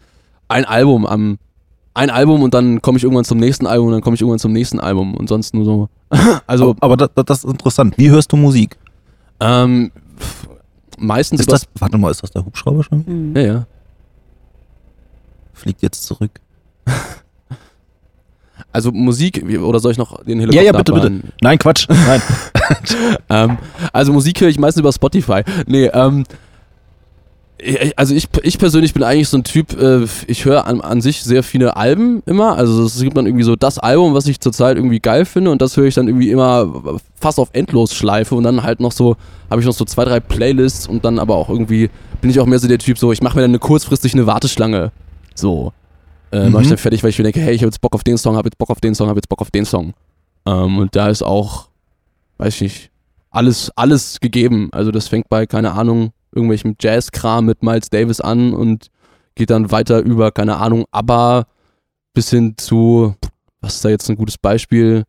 [0.48, 1.38] ein Album am
[1.96, 4.40] ein Album und dann komme ich irgendwann zum nächsten Album und dann komme ich irgendwann
[4.40, 5.88] zum nächsten Album und sonst nur so.
[6.46, 7.96] also, aber, aber das, das ist interessant.
[7.96, 8.76] Wie hörst du Musik?
[9.40, 10.48] ähm, pff,
[10.98, 13.04] meistens Ist das, warte mal, ist das der Hubschrauber schon?
[13.06, 13.36] Mhm.
[13.36, 13.66] Ja, ja.
[15.52, 16.40] Fliegt jetzt zurück.
[18.72, 21.06] Also Musik, oder soll ich noch den Helikopter Ja, ja, bitte, bitte.
[21.06, 21.22] abbauen?
[21.40, 21.86] Nein, Quatsch.
[21.88, 22.22] Nein.
[23.30, 23.58] ähm,
[23.92, 25.42] also Musik höre ich meistens über Spotify.
[25.66, 26.24] Nee, ähm,
[27.58, 31.00] ich- also ich, ich persönlich bin eigentlich so ein Typ, äh, ich höre an, an
[31.00, 32.56] sich sehr viele Alben immer.
[32.56, 35.62] Also es gibt dann irgendwie so das Album, was ich zurzeit irgendwie geil finde und
[35.62, 39.16] das höre ich dann irgendwie immer fast auf Endlosschleife und dann halt noch so,
[39.50, 41.90] habe ich noch so zwei, drei Playlists und dann aber auch irgendwie
[42.20, 44.26] bin ich auch mehr so der Typ, so ich mache mir dann eine kurzfristig eine
[44.26, 44.90] Warteschlange.
[45.34, 45.72] So.
[46.34, 46.70] Äh, Mach ich Mhm.
[46.70, 48.48] dann fertig, weil ich mir denke, hey, ich habe jetzt Bock auf den Song, habe
[48.48, 49.94] jetzt Bock auf den Song, habe jetzt Bock auf den Song.
[50.46, 51.68] Ähm, und da ist auch,
[52.38, 52.90] weiß ich nicht,
[53.30, 54.68] alles, alles gegeben.
[54.72, 58.88] Also das fängt bei, keine Ahnung, irgendwelchem Jazzkram mit Miles Davis an und
[59.36, 61.46] geht dann weiter über, keine Ahnung, ABBA
[62.14, 63.14] bis hin zu,
[63.60, 65.04] was ist da jetzt ein gutes Beispiel?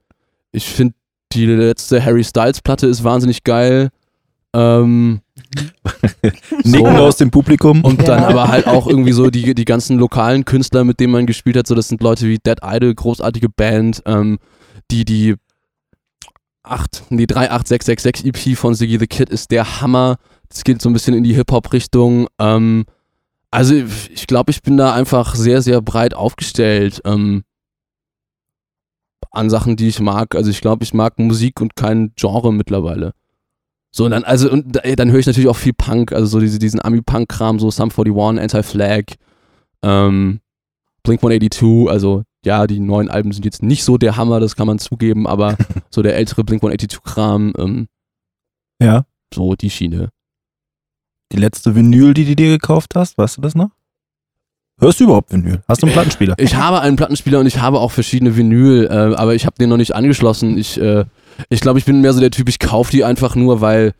[0.51, 0.95] Ich finde,
[1.33, 3.89] die letzte Harry Styles Platte ist wahnsinnig geil.
[4.55, 5.21] Ähm,
[6.63, 7.83] Nicken aus dem Publikum.
[7.83, 8.27] und dann Ja.
[8.29, 11.67] aber halt auch irgendwie so die, die ganzen lokalen Künstler, mit denen man gespielt hat.
[11.67, 14.39] So, das sind Leute wie Dead Idol, großartige Band, ähm,
[14.91, 15.35] die, die
[16.63, 20.17] 8, nee, 38666 EP von Siggy the Kid ist der Hammer.
[20.49, 22.27] Das geht so ein bisschen in die Hip-Hop-Richtung.
[22.39, 22.85] Ähm,
[23.51, 27.43] also ich glaube, ich bin da einfach sehr, sehr breit aufgestellt ähm,
[29.31, 30.35] an Sachen, die ich mag.
[30.35, 33.13] Also ich glaube, ich mag Musik und kein Genre mittlerweile.
[33.95, 36.39] So, und dann, also, und da- dann höre ich natürlich auch viel Punk, also so
[36.41, 39.03] diese, diesen Ami-Punk-Kram, so Sum 41, Anti-Flag,
[39.83, 40.41] ähm,
[41.03, 44.67] Blink 182, also ja, die neuen Alben sind jetzt nicht so der Hammer, das kann
[44.67, 45.55] man zugeben, aber
[45.91, 47.87] so der ältere Blink 182-Kram, ähm,
[48.81, 49.05] ja.
[49.33, 50.09] so die Schiene.
[51.31, 53.69] Die letzte Vinyl, die du dir gekauft hast, weißt du das noch?
[54.77, 55.61] Hörst du überhaupt Vinyl?
[55.67, 56.35] Hast du einen Plattenspieler?
[56.37, 59.69] Ich habe einen Plattenspieler und ich habe auch verschiedene Vinyl, äh, aber ich habe den
[59.69, 60.57] noch nicht angeschlossen.
[60.57, 61.05] Ich, äh,
[61.49, 63.93] ich glaube, ich bin mehr so der Typ, ich kaufe die einfach nur, weil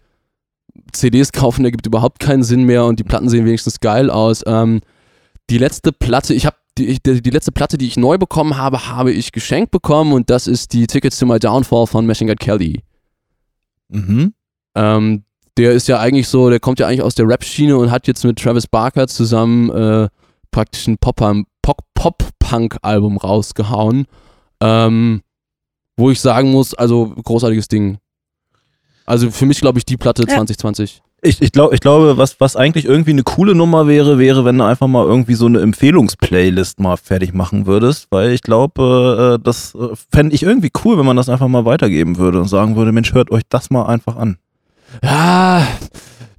[0.91, 4.43] CDs kaufen, der gibt überhaupt keinen Sinn mehr und die Platten sehen wenigstens geil aus.
[4.45, 4.81] Ähm,
[5.49, 8.57] die letzte Platte, ich habe die, ich- die, die letzte Platte, die ich neu bekommen
[8.57, 12.29] habe, habe ich geschenkt bekommen und das ist die Tickets to My Downfall von Machine
[12.35, 12.81] Gun Kelly.
[13.89, 14.33] Mhm.
[14.75, 15.23] Ähm,
[15.57, 18.25] der ist ja eigentlich so, der kommt ja eigentlich aus der Rap-Schiene und hat jetzt
[18.25, 20.09] mit Travis Barker zusammen äh,
[20.55, 21.17] praktisch ein Pop-
[21.61, 24.05] Pop- Pop-Punk-Album rausgehauen.
[24.61, 25.21] Ähm,
[25.97, 27.97] wo ich sagen muss, also großartiges Ding.
[29.05, 30.35] Also für mich glaube ich die Platte Ja.
[30.35, 31.01] 2020.
[31.21, 34.57] Ich, ich, glaub, ich glaube, was, was eigentlich irgendwie eine coole Nummer wäre, wäre, wenn
[34.57, 39.43] du einfach mal irgendwie so eine Empfehlungsplaylist mal fertig machen würdest, weil ich glaube, äh,
[39.43, 42.75] das äh, fände ich irgendwie cool, wenn man das einfach mal weitergeben würde und sagen
[42.75, 44.37] würde, Mensch, hört euch das mal einfach an.
[45.03, 45.65] Ja,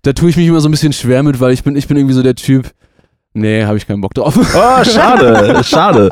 [0.02, 1.96] da tue ich mich immer so ein bisschen schwer mit, weil ich bin, ich bin
[1.96, 2.70] irgendwie so der Typ,
[3.36, 4.36] nee, habe ich keinen Bock drauf.
[4.36, 6.10] Oh, schade, schade.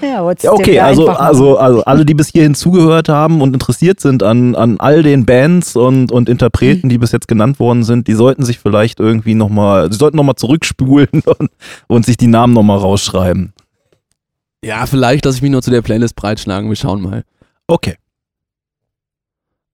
[0.00, 4.22] Ja, Ja, okay, also, also, also alle, die bis hierhin zugehört haben und interessiert sind
[4.22, 8.14] an, an all den Bands und, und Interpreten, die bis jetzt genannt worden sind, die
[8.14, 11.08] sollten sich vielleicht irgendwie nochmal, sie sollten nochmal zurückspulen
[11.38, 11.50] und,
[11.86, 13.52] und sich die Namen nochmal rausschreiben.
[14.64, 17.24] Ja, vielleicht lasse ich mich nur zu der Playlist breitschlagen, wir schauen mal.
[17.66, 17.96] Okay.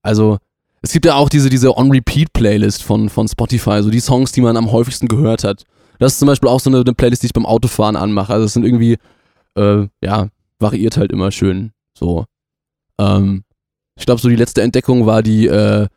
[0.01, 0.37] Also,
[0.81, 4.57] es gibt ja auch diese, diese On-Repeat-Playlist von, von Spotify, so die Songs, die man
[4.57, 5.65] am häufigsten gehört hat.
[5.99, 8.33] Das ist zum Beispiel auch so eine, eine Playlist, die ich beim Autofahren anmache.
[8.33, 8.97] Also es sind irgendwie,
[9.55, 11.71] äh, ja, variiert halt immer schön.
[11.93, 12.25] So.
[12.99, 13.43] Ähm,
[13.97, 15.87] ich glaube, so die letzte Entdeckung war die äh,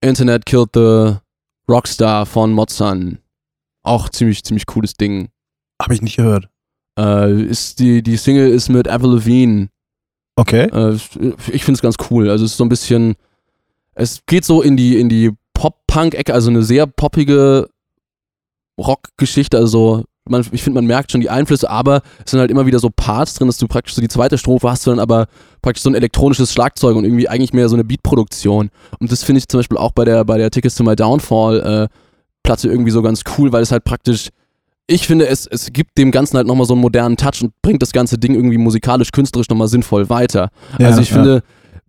[0.00, 1.16] Internet Killed the
[1.68, 3.18] Rockstar von Mozan.
[3.82, 5.28] Auch ziemlich, ziemlich cooles Ding.
[5.82, 6.48] Habe ich nicht gehört.
[6.98, 9.68] Äh, ist die, die Single ist mit Avril Lavigne.
[10.36, 10.66] Okay.
[10.66, 10.94] Äh,
[11.52, 12.30] ich finde es ganz cool.
[12.30, 13.16] Also es ist so ein bisschen,
[13.94, 17.68] es geht so in die, in die Pop-Punk-Ecke, also eine sehr poppige
[18.78, 22.66] Rock-Geschichte, also man, ich finde, man merkt schon die Einflüsse, aber es sind halt immer
[22.66, 25.26] wieder so Parts drin, dass du praktisch so die zweite Strophe hast, du dann aber
[25.60, 28.70] praktisch so ein elektronisches Schlagzeug und irgendwie eigentlich mehr so eine Beatproduktion.
[28.98, 31.88] Und das finde ich zum Beispiel auch bei der, bei der Tickets to My Downfall
[31.90, 31.94] äh,
[32.42, 34.28] Platte irgendwie so ganz cool, weil es halt praktisch,
[34.86, 37.82] ich finde, es, es gibt dem Ganzen halt nochmal so einen modernen Touch und bringt
[37.82, 40.50] das ganze Ding irgendwie musikalisch, künstlerisch nochmal sinnvoll weiter.
[40.78, 41.16] Ja, also ich ja.
[41.16, 41.42] finde,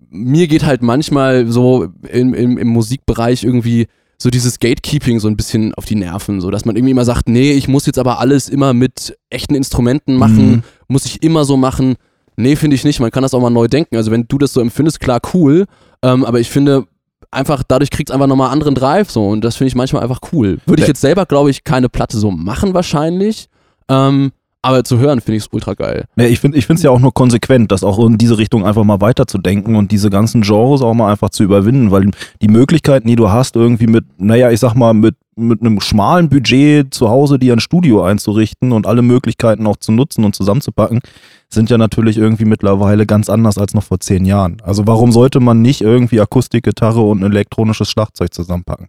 [0.10, 5.36] mir geht halt manchmal so im, im, im Musikbereich irgendwie so dieses Gatekeeping so ein
[5.38, 8.20] bisschen auf die Nerven, so dass man irgendwie immer sagt, nee, ich muss jetzt aber
[8.20, 10.64] alles immer mit echten Instrumenten machen, Mhm.
[10.88, 11.96] muss ich immer so machen.
[12.38, 13.00] Nee, finde ich nicht.
[13.00, 13.96] Man kann das auch mal neu denken.
[13.96, 15.66] Also wenn du das so empfindest, klar, cool.
[16.02, 16.86] Ähm, aber ich finde
[17.32, 20.20] einfach, dadurch kriegt es einfach nochmal anderen Drive so und das finde ich manchmal einfach
[20.32, 20.60] cool.
[20.66, 23.48] Würde ich jetzt selber, glaube ich, keine Platte so machen wahrscheinlich.
[23.90, 24.32] Ähm,
[24.66, 26.06] aber zu hören finde ich es ultra geil.
[26.16, 29.00] Nee, ich finde es ja auch nur konsequent, das auch in diese Richtung einfach mal
[29.00, 32.10] weiterzudenken und diese ganzen Genres auch mal einfach zu überwinden, weil
[32.42, 36.30] die Möglichkeiten, die du hast, irgendwie mit, naja, ich sag mal, mit, mit einem schmalen
[36.30, 41.02] Budget zu Hause dir ein Studio einzurichten und alle Möglichkeiten auch zu nutzen und zusammenzupacken,
[41.48, 44.58] sind ja natürlich irgendwie mittlerweile ganz anders als noch vor zehn Jahren.
[44.64, 48.88] Also warum sollte man nicht irgendwie Akustikgitarre und ein elektronisches Schlagzeug zusammenpacken?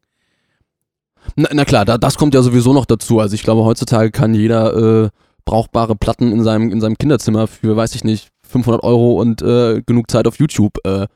[1.34, 3.20] Na, na klar, da, das kommt ja sowieso noch dazu.
[3.20, 5.08] Also ich glaube, heutzutage kann jeder äh,
[5.46, 9.80] brauchbare Platten in seinem, in seinem Kinderzimmer für, weiß ich nicht, 500 Euro und äh,
[9.86, 11.06] genug Zeit auf YouTube äh,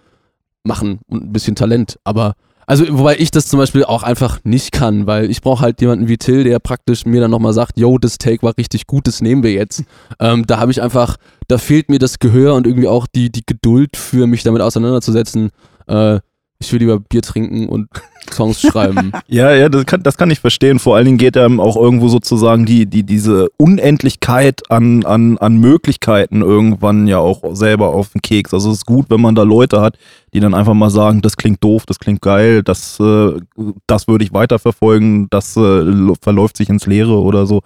[0.65, 1.99] machen und ein bisschen Talent.
[2.05, 2.35] Aber,
[2.67, 6.09] also wobei ich das zum Beispiel auch einfach nicht kann, weil ich brauche halt jemanden
[6.09, 9.21] wie Till, der praktisch mir dann nochmal sagt, yo, das Take war richtig gut, das
[9.21, 9.85] nehmen wir jetzt.
[10.21, 11.17] ähm, da habe ich einfach,
[11.49, 15.51] da fehlt mir das Gehör und irgendwie auch die, die Geduld für mich damit auseinanderzusetzen.
[15.87, 16.21] Äh,
[16.61, 17.89] ich will lieber Bier trinken und
[18.31, 19.13] Songs schreiben.
[19.27, 20.79] Ja, ja, das kann, das kann ich verstehen.
[20.79, 25.57] Vor allen Dingen geht einem auch irgendwo sozusagen die, die, diese Unendlichkeit an, an, an
[25.57, 28.53] Möglichkeiten irgendwann ja auch selber auf den Keks.
[28.53, 29.97] Also es ist gut, wenn man da Leute hat,
[30.35, 33.41] die dann einfach mal sagen, das klingt doof, das klingt geil, das, äh,
[33.87, 37.63] das würde ich weiterverfolgen, das äh, verläuft sich ins Leere oder so.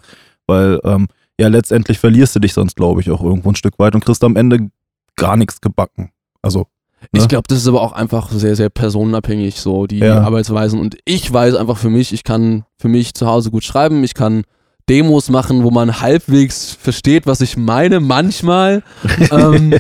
[0.47, 3.97] Weil, ähm, ja, letztendlich verlierst du dich sonst, glaube ich, auch irgendwo ein Stück weit
[3.97, 4.71] und kriegst am Ende
[5.17, 6.11] gar nichts gebacken.
[6.43, 6.67] Also,
[7.13, 7.29] Ich Ne?
[7.29, 10.23] glaube, das ist aber auch einfach sehr, sehr personenabhängig, so die Ja.
[10.23, 10.79] Arbeitsweisen.
[10.81, 14.15] Und ich weiß einfach für mich, ich kann für mich zu Hause gut schreiben, ich
[14.15, 14.43] kann
[14.89, 18.83] Demos machen, wo man halbwegs versteht, was ich meine, manchmal.
[19.31, 19.75] ähm,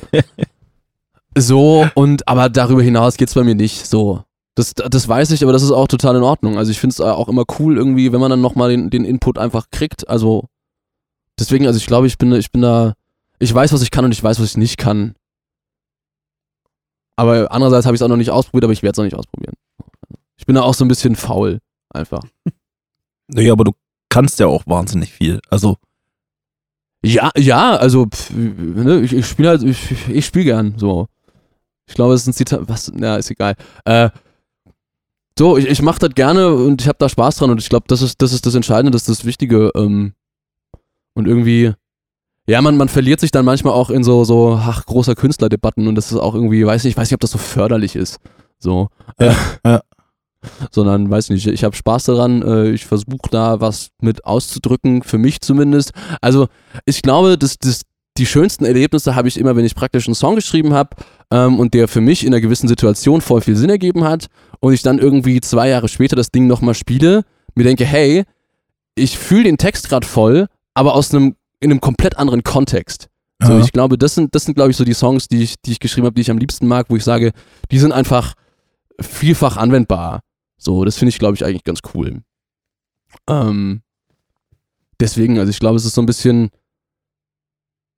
[1.36, 4.22] so, und aber darüber hinaus geht's bei mir nicht so.
[4.54, 6.58] Das, das weiß ich, aber das ist auch total in Ordnung.
[6.58, 9.36] Also ich finde es auch immer cool, irgendwie, wenn man dann nochmal den, den Input
[9.36, 10.08] einfach kriegt.
[10.08, 10.44] Also
[11.38, 12.94] deswegen, also ich glaube, ich bin, ich bin da,
[13.40, 15.14] ich weiß, was ich kann und ich weiß, was ich nicht kann.
[17.16, 19.16] Aber andererseits habe ich es auch noch nicht ausprobiert, aber ich werde es auch nicht
[19.16, 19.54] ausprobieren.
[20.36, 21.60] Ich bin da auch so ein bisschen faul,
[21.90, 22.22] einfach.
[23.32, 23.72] ja, aber du
[24.08, 25.40] kannst ja auch wahnsinnig viel.
[25.48, 25.76] Also,
[27.04, 31.06] Ja, ja, also pff, ne, ich, ich spiele halt, ich, ich spiele gern so.
[31.86, 33.54] Ich glaube, es ist ein Zitat, was, na, ist egal.
[33.84, 34.10] Äh,
[35.38, 37.86] so, ich, ich mache das gerne und ich habe da Spaß dran und ich glaube,
[37.88, 39.70] das ist, das ist das Entscheidende, das ist das Wichtige.
[39.74, 40.14] Ähm,
[41.14, 41.74] und irgendwie,
[42.47, 45.95] ja, man, man verliert sich dann manchmal auch in so, so, ach, großer Künstlerdebatten und
[45.95, 48.18] das ist auch irgendwie, weiß nicht, ich weiß nicht, ob das so förderlich ist.
[48.59, 48.88] So.
[49.18, 49.34] Ja,
[49.64, 49.80] ja.
[50.70, 55.16] Sondern, weiß nicht, ich habe Spaß daran, äh, ich versuche da was mit auszudrücken, für
[55.16, 55.92] mich zumindest.
[56.20, 56.49] Also,
[56.84, 57.82] ich glaube, dass, dass
[58.16, 60.90] die schönsten Erlebnisse habe ich immer, wenn ich praktisch einen Song geschrieben habe
[61.30, 64.26] ähm, und der für mich in einer gewissen Situation voll viel Sinn ergeben hat
[64.61, 67.24] und ich dann irgendwie zwei Jahre später das Ding nochmal spiele,
[67.55, 68.24] mir denke, hey,
[68.95, 71.34] ich fühle den Text gerade voll, aber aus einem,
[71.64, 73.08] in einem komplett anderen Kontext.
[73.42, 75.72] So, ich glaube, das sind, das sind, glaube ich, so die Songs, die ich, die
[75.72, 77.32] ich geschrieben habe, die ich am liebsten mag, wo ich sage,
[77.70, 78.34] die sind einfach
[79.00, 80.20] vielfach anwendbar.
[80.56, 82.22] So, das finde ich, glaube ich, eigentlich ganz cool.
[83.28, 83.82] Ähm,
[85.00, 86.50] deswegen, also ich glaube, es ist so ein bisschen,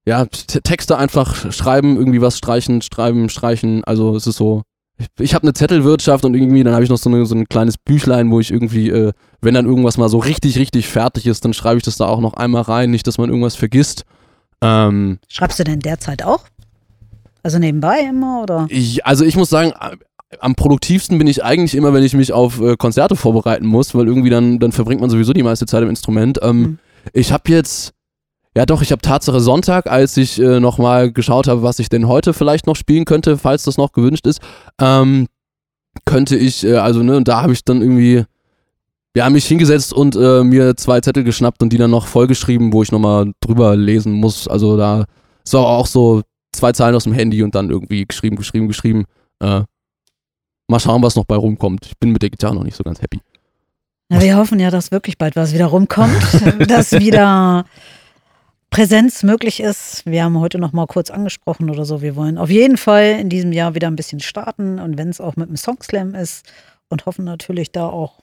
[0.04, 3.84] ja, Texte einfach schreiben, irgendwie was streichen, schreiben, streichen.
[3.84, 4.62] Also es ist so,
[4.99, 7.47] ich, ich habe eine Zettelwirtschaft und irgendwie, dann habe ich noch so, eine, so ein
[7.49, 11.44] kleines Büchlein, wo ich irgendwie, äh, wenn dann irgendwas mal so richtig, richtig fertig ist,
[11.44, 14.05] dann schreibe ich das da auch noch einmal rein, nicht, dass man irgendwas vergisst.
[14.62, 16.44] Ähm, Schreibst du denn derzeit auch?
[17.42, 18.66] Also nebenbei immer oder?
[18.70, 19.72] ich, also ich muss sagen,
[20.40, 24.07] am produktivsten bin ich eigentlich immer, wenn ich mich auf äh, Konzerte vorbereiten muss, weil
[24.09, 26.40] irgendwie dann, dann verbringt man sowieso die meiste Zeit im Instrument.
[26.42, 26.78] Ähm, Mhm.
[27.12, 27.92] Ich habe jetzt,
[28.57, 32.09] ja doch, ich habe Tatsache Sonntag, als ich äh, nochmal geschaut habe, was ich denn
[32.09, 34.40] heute vielleicht noch spielen könnte, falls das noch gewünscht ist,
[34.80, 35.26] ähm,
[36.07, 38.24] könnte ich, äh, also ne, und da habe ich dann irgendwie,
[39.14, 42.82] ja, mich hingesetzt und äh, mir zwei Zettel geschnappt und die dann noch vollgeschrieben, wo
[42.82, 44.48] ich nochmal drüber lesen muss.
[44.48, 45.04] Also da
[45.44, 49.04] ist auch so zwei Zeilen aus dem Handy und dann irgendwie geschrieben, geschrieben, geschrieben.
[49.40, 49.64] Äh,
[50.66, 51.84] mal schauen, was noch bei rumkommt.
[51.84, 53.20] Ich bin mit der Gitarre noch nicht so ganz happy.
[54.09, 56.22] Na, wir hoffen ja, dass wirklich bald was wieder rumkommt,
[56.68, 57.66] dass wieder
[58.76, 60.02] Präsenz möglich ist.
[60.04, 62.02] Wir haben heute noch mal kurz angesprochen oder so.
[62.02, 65.18] Wir wollen auf jeden Fall in diesem Jahr wieder ein bisschen starten und wenn es
[65.18, 66.44] auch mit einem Songslam ist
[66.90, 68.20] und hoffen natürlich da auch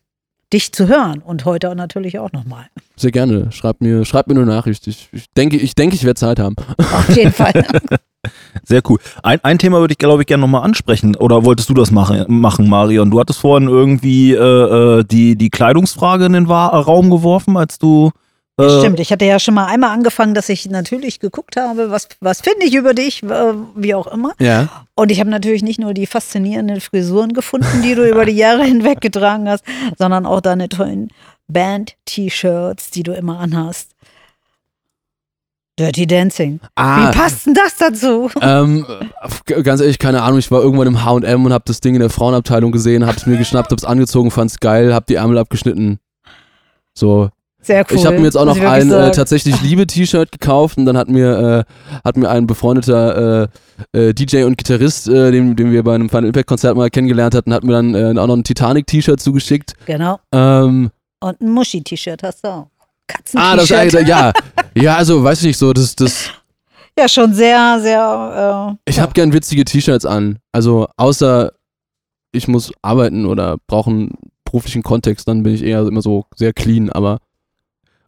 [0.53, 2.67] dich zu hören und heute natürlich auch noch mal.
[2.95, 3.51] Sehr gerne.
[3.51, 4.85] Schreib mir, schreib mir eine Nachricht.
[4.85, 6.55] Ich, ich denke, ich, denke, ich werde Zeit haben.
[6.77, 7.53] Auf jeden Fall.
[8.63, 8.99] Sehr cool.
[9.23, 11.15] Ein, ein Thema würde ich, glaube ich, gerne nochmal ansprechen.
[11.15, 13.09] Oder wolltest du das machen, machen Marion?
[13.09, 17.79] Du hattest vorhin irgendwie äh, äh, die, die Kleidungsfrage in den Wa Raum geworfen, als
[17.79, 18.11] du.
[18.59, 22.07] Äh, Stimmt, ich hatte ja schon mal einmal angefangen, dass ich natürlich geguckt habe, was,
[22.19, 24.33] was finde ich über dich, äh, wie auch immer.
[24.39, 24.85] Ja.
[24.95, 28.63] Und ich habe natürlich nicht nur die faszinierenden Frisuren gefunden, die du über die Jahre
[28.65, 29.63] hinweg getragen hast,
[29.97, 31.09] sondern auch deine tollen
[31.47, 33.91] Band-T-Shirts, die du immer anhast.
[35.79, 36.59] Dirty Dancing.
[36.75, 38.29] Ah, Wie passt denn das dazu?
[38.39, 38.85] Ähm,
[39.63, 40.37] ganz ehrlich, keine Ahnung.
[40.37, 43.37] Ich war irgendwann im H&M und habe das Ding in der Frauenabteilung gesehen, hab's mir
[43.37, 45.99] geschnappt, hab's angezogen, fand's geil, hab die Ärmel abgeschnitten.
[46.93, 47.31] So.
[47.63, 47.97] Sehr cool.
[47.97, 51.65] Ich habe mir jetzt auch noch ein äh, tatsächlich Liebe-T-Shirt gekauft und dann hat mir
[51.65, 53.47] äh, hat mir ein befreundeter
[53.93, 56.89] äh, äh, DJ und Gitarrist, äh, den, den wir bei einem Final Impact Konzert mal
[56.89, 59.73] kennengelernt hatten, hat mir dann äh, auch noch ein Titanic-T-Shirt zugeschickt.
[59.85, 60.19] Genau.
[60.33, 60.91] Ähm,
[61.21, 62.67] Und ein Muschi-T-Shirt hast du auch.
[63.35, 63.93] ah, das Katzen-T-Shirt.
[63.93, 64.33] äh, ja,
[64.75, 66.29] ja, also weiß ich nicht so, das das
[66.99, 68.77] ja, schon sehr, sehr.
[68.85, 69.03] Ich ja.
[69.03, 70.39] habe gern witzige T-Shirts an.
[70.51, 71.53] Also außer
[72.33, 74.11] ich muss arbeiten oder brauche einen
[74.43, 76.89] beruflichen Kontext, dann bin ich eher immer so sehr clean.
[76.89, 77.19] Aber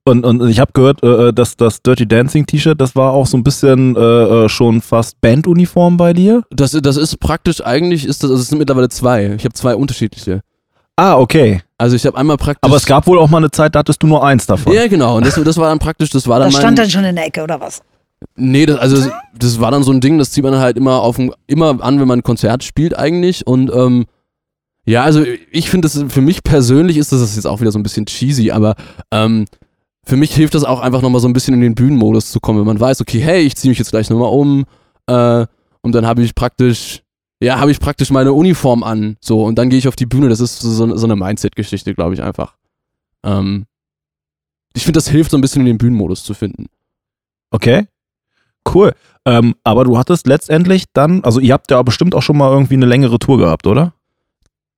[0.07, 3.37] Und, und ich habe gehört, äh, dass das Dirty Dancing T-Shirt, das war auch so
[3.37, 6.43] ein bisschen äh, äh, schon fast Banduniform bei dir.
[6.51, 9.33] das, das ist praktisch eigentlich ist das, also es sind mittlerweile zwei.
[9.35, 10.41] Ich habe zwei unterschiedliche.
[10.95, 11.61] Ah, okay.
[11.79, 12.59] Also ich habe einmal praktisch.
[12.61, 14.71] Aber es gab wohl auch mal eine Zeit, da hattest du nur eins davon.
[14.73, 15.17] Ja, genau.
[15.17, 16.61] Und das, das war dann praktisch, das war dann Das mein.
[16.61, 17.81] stand dann schon in der Ecke, oder was?
[18.35, 21.17] Nee, das, also das war dann so ein Ding, das zieht man halt immer auf
[21.17, 24.05] dem- immer an, wenn man ein Konzert spielt eigentlich und ähm,
[24.85, 27.71] ja, also ich finde das für mich persönlich ist das, das ist jetzt auch wieder
[27.71, 28.75] so ein bisschen cheesy, aber
[29.11, 29.45] ähm,
[30.05, 32.59] für mich hilft das auch einfach nochmal so ein bisschen in den Bühnenmodus zu kommen,
[32.59, 34.65] wenn man weiß, okay, hey, ich ziehe mich jetzt gleich nochmal um
[35.07, 35.45] äh,
[35.81, 37.01] und dann habe ich praktisch
[37.41, 40.29] ja, habe ich praktisch meine Uniform an, so und dann gehe ich auf die Bühne.
[40.29, 42.55] Das ist so, so, eine Mindset-Geschichte, glaube ich einfach.
[43.23, 43.65] Ähm,
[44.73, 46.67] ich finde, das hilft so ein bisschen in den Bühnenmodus zu finden.
[47.51, 47.87] Okay.
[48.73, 48.93] Cool.
[49.25, 52.73] Ähm, aber du hattest letztendlich dann, also ihr habt ja bestimmt auch schon mal irgendwie
[52.75, 53.93] eine längere Tour gehabt, oder?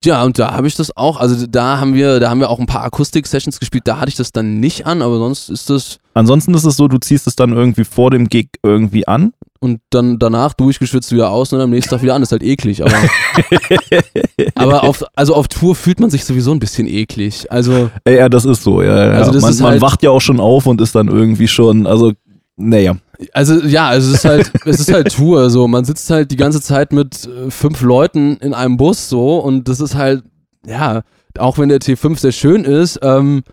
[0.08, 2.60] Ja, und da habe ich das auch, also da haben wir, da haben wir auch
[2.60, 6.00] ein paar Akustik-Sessions gespielt, da hatte ich das dann nicht an, aber sonst ist das
[6.14, 9.34] Ansonsten ist es so, du ziehst es dann irgendwie vor dem Gig irgendwie an.
[9.60, 12.82] und dann danach durchgeschwitzt wieder aus und am nächsten Tag wieder an, ist halt eklig,
[12.82, 12.94] aber,
[14.56, 18.30] aber auf, also auf Tour fühlt man sich sowieso ein bisschen eklig, also Ja, ja,
[18.30, 18.82] das ist so.
[18.82, 19.12] Ja, ja.
[19.12, 21.86] Also das man, man halt- wacht ja auch schon auf und ist dann irgendwie schon,
[21.86, 22.14] also,
[22.56, 22.96] naja.
[23.34, 26.36] Also ja, also es ist halt, es ist halt Tour, so man sitzt halt die
[26.36, 30.24] ganze Zeit mit äh, fünf Leuten in einem Bus so und das ist halt,
[30.66, 31.02] ja,
[31.38, 33.44] auch wenn der T5 sehr schön ist, ähm,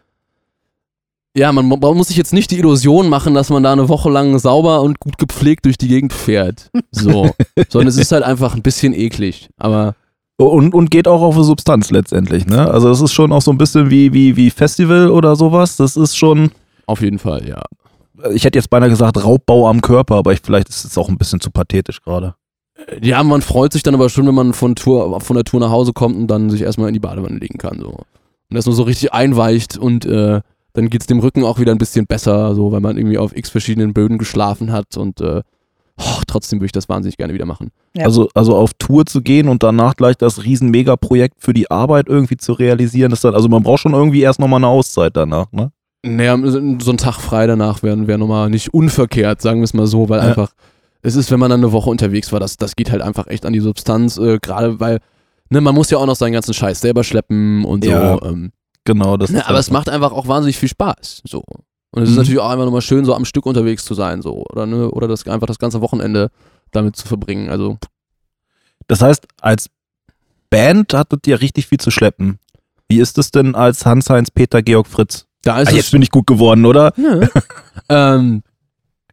[1.37, 4.09] ja, man, man muss sich jetzt nicht die Illusion machen, dass man da eine Woche
[4.11, 7.31] lang sauber und gut gepflegt durch die Gegend fährt, so,
[7.69, 9.97] sondern es ist halt einfach ein bisschen eklig, aber
[10.37, 12.69] Und, und geht auch auf eine Substanz letztendlich, ne?
[12.71, 15.77] Also es ist schon auch so ein bisschen wie, wie, wie Festival oder sowas.
[15.77, 16.51] Das ist schon,
[16.87, 17.63] auf jeden Fall, ja.
[18.33, 21.19] Ich hätte jetzt beinahe gesagt Raubbau am Körper, aber ich, vielleicht ist es auch ein
[21.19, 22.35] bisschen zu pathetisch gerade.
[23.01, 25.71] Ja, man freut sich dann aber schon, wenn man von, Tour, von der Tour nach
[25.71, 27.79] Hause kommt und dann sich erstmal in die Badewanne legen kann.
[27.79, 27.89] So.
[27.89, 28.05] Und
[28.51, 30.41] das nur so richtig einweicht und äh,
[30.73, 33.49] dann geht's dem Rücken auch wieder ein bisschen besser, so weil man irgendwie auf x
[33.49, 35.43] verschiedenen Böden geschlafen hat und äh,
[35.99, 37.71] oh, trotzdem würde ich das wahnsinnig gerne wieder machen.
[37.97, 38.05] Ja.
[38.05, 42.09] Also, also auf Tour zu gehen und danach gleich das riesen Megaprojekt für die Arbeit
[42.09, 45.51] irgendwie zu realisieren, ist dann, also man braucht schon irgendwie erst nochmal eine Auszeit danach,
[45.53, 45.71] ne?
[46.05, 49.87] Naja, so ein Tag frei danach wäre wär nochmal nicht unverkehrt, sagen wir es mal
[49.87, 50.27] so, weil Ja.
[50.27, 50.53] einfach,
[51.03, 53.45] es ist, wenn man dann eine Woche unterwegs war, das, das geht halt einfach echt
[53.47, 55.01] an die Substanz, äh, gerade weil,
[55.51, 57.91] ne, man muss ja auch noch seinen ganzen Scheiß selber schleppen und so.
[57.91, 58.23] Ja.
[58.23, 58.53] Ähm,
[58.87, 61.23] Genau, das Ne, ist aber es macht einfach auch wahnsinnig viel Spaß.
[61.27, 61.43] So.
[61.91, 62.21] Und es ist Mhm.
[62.21, 64.45] natürlich auch einfach nochmal schön, so am Stück unterwegs zu sein, so.
[64.51, 66.31] Oder, ne, oder das einfach das ganze Wochenende
[66.71, 67.49] damit zu verbringen.
[67.49, 67.79] Also,
[68.87, 69.71] Das heißt, als
[70.51, 72.39] Band hattet ihr richtig viel zu schleppen.
[72.89, 75.27] Wie ist es denn als Hans-Heinz Peter Georg Fritz?
[75.45, 75.91] Da Ah, ist jetzt es.
[75.91, 76.93] bin ich gut geworden, oder?
[76.97, 77.29] Ne?
[77.89, 78.43] ähm,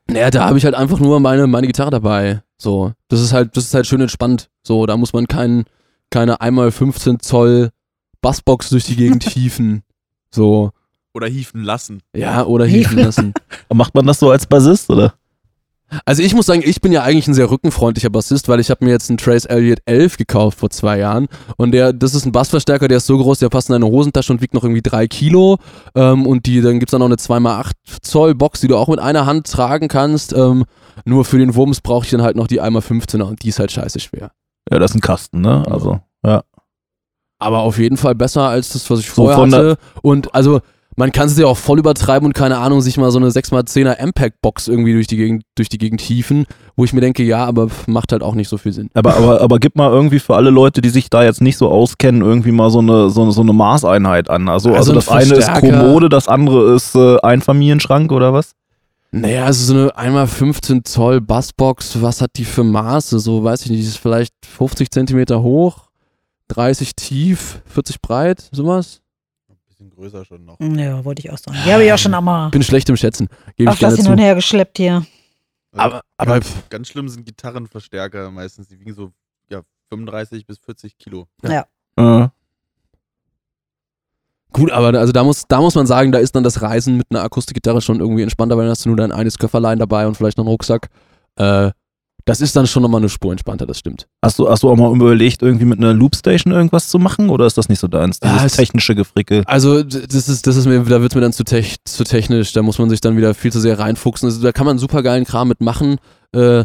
[0.09, 2.41] naja, da habe ich halt einfach nur meine, meine Gitarre dabei.
[2.57, 2.93] So.
[3.07, 4.49] Das ist halt, das ist halt schön entspannt.
[4.63, 5.63] So, da muss man kein,
[6.09, 7.69] keine einmal 15 Zoll
[8.21, 9.83] Bassbox durch die Gegend hieven.
[10.31, 10.71] So.
[11.13, 12.01] Oder hieven lassen.
[12.15, 12.99] Ja, oder Hieven.
[12.99, 13.33] lassen.
[13.73, 15.13] Macht man das so als Bassist, oder?
[16.05, 18.85] Also ich muss sagen, ich bin ja eigentlich ein sehr rückenfreundlicher Bassist, weil ich habe
[18.85, 21.27] mir jetzt einen Trace Elliott 11 gekauft vor zwei Jahren
[21.57, 24.31] und der, das ist ein Bassverstärker, der ist so groß, der passt in deine Hosentasche
[24.31, 25.57] und wiegt noch irgendwie drei Kilo
[25.95, 27.71] ähm, und die, dann gibt's da noch eine 2x8
[28.01, 30.33] Zoll Box, die du auch mit einer Hand tragen kannst.
[30.33, 30.65] Ähm,
[31.05, 33.71] nur für den Wumms brauche ich dann halt noch die 1x15er und die ist halt
[33.71, 34.31] scheiße schwer.
[34.71, 35.63] Ja, das ist ein Kasten, ne?
[35.69, 36.43] Also, ja.
[37.39, 39.77] Aber auf jeden Fall besser als das, was ich So vorher hatte.
[40.01, 40.61] Und also,
[40.97, 43.93] man kann es ja auch voll übertreiben und keine Ahnung, sich mal so eine 6x10er
[43.97, 47.67] M-Pack-Box irgendwie durch die, Gegend, durch die Gegend hieven, wo ich mir denke, ja, aber
[47.87, 48.89] macht halt auch nicht so viel Sinn.
[48.93, 51.69] Aber, aber, aber gib mal irgendwie für alle Leute, die sich da jetzt nicht so
[51.69, 54.49] auskennen, irgendwie mal so eine, so, eine- so eine Maßeinheit an.
[54.49, 58.51] Also, Also also ein das eine ist Kommode, das andere ist äh, Einfamilienschrank oder was?
[59.13, 63.19] Naja, also so eine einmal 15 Zoll Bassbox, was hat die für Maße?
[63.19, 65.89] So, weiß ich nicht, die ist vielleicht 50 Zentimeter hoch,
[66.49, 69.01] 30 tief, 40 breit, sowas?
[70.01, 70.59] Größer schon noch.
[70.59, 71.57] Ja, wollte ich auch sagen.
[71.65, 74.03] Die habe ich auch schon einmal Bin schlecht im Schätzen, gebe auf ich gerne das
[74.03, 75.05] hin und her geschleppt hier.
[75.73, 78.67] Aber- aber- ganz, ganz schlimm sind Gitarrenverstärker meistens.
[78.67, 79.11] Die wiegen so
[79.49, 81.27] ja, 35 bis 40 Kilo.
[81.43, 82.27] Äh,
[84.53, 86.97] Gut, aber da- also da muss, da muss man sagen, da ist dann das Reisen
[86.97, 90.07] mit einer Akustikgitarre schon irgendwie entspannter, weil dann hast du nur dein eines Köfferlein dabei
[90.07, 90.89] und vielleicht noch einen Rucksack.
[91.37, 91.71] Äh,
[92.25, 94.07] das ist dann schon nochmal eine Spur entspannter, das stimmt.
[94.23, 97.45] hast, du, hast du auch mal überlegt, irgendwie mit einer Loopstation irgendwas zu machen oder
[97.45, 98.19] ist das nicht so deins?
[98.23, 99.43] Ja, Dieses es- technische Gefrickel.
[99.45, 102.61] Also das ist, das ist mir, da wird mir dann zu, tech, zu technisch, da
[102.61, 104.27] muss man sich dann wieder viel zu sehr reinfuchsen.
[104.27, 105.97] Also, da kann man super geilen Kram mitmachen,
[106.33, 106.63] äh,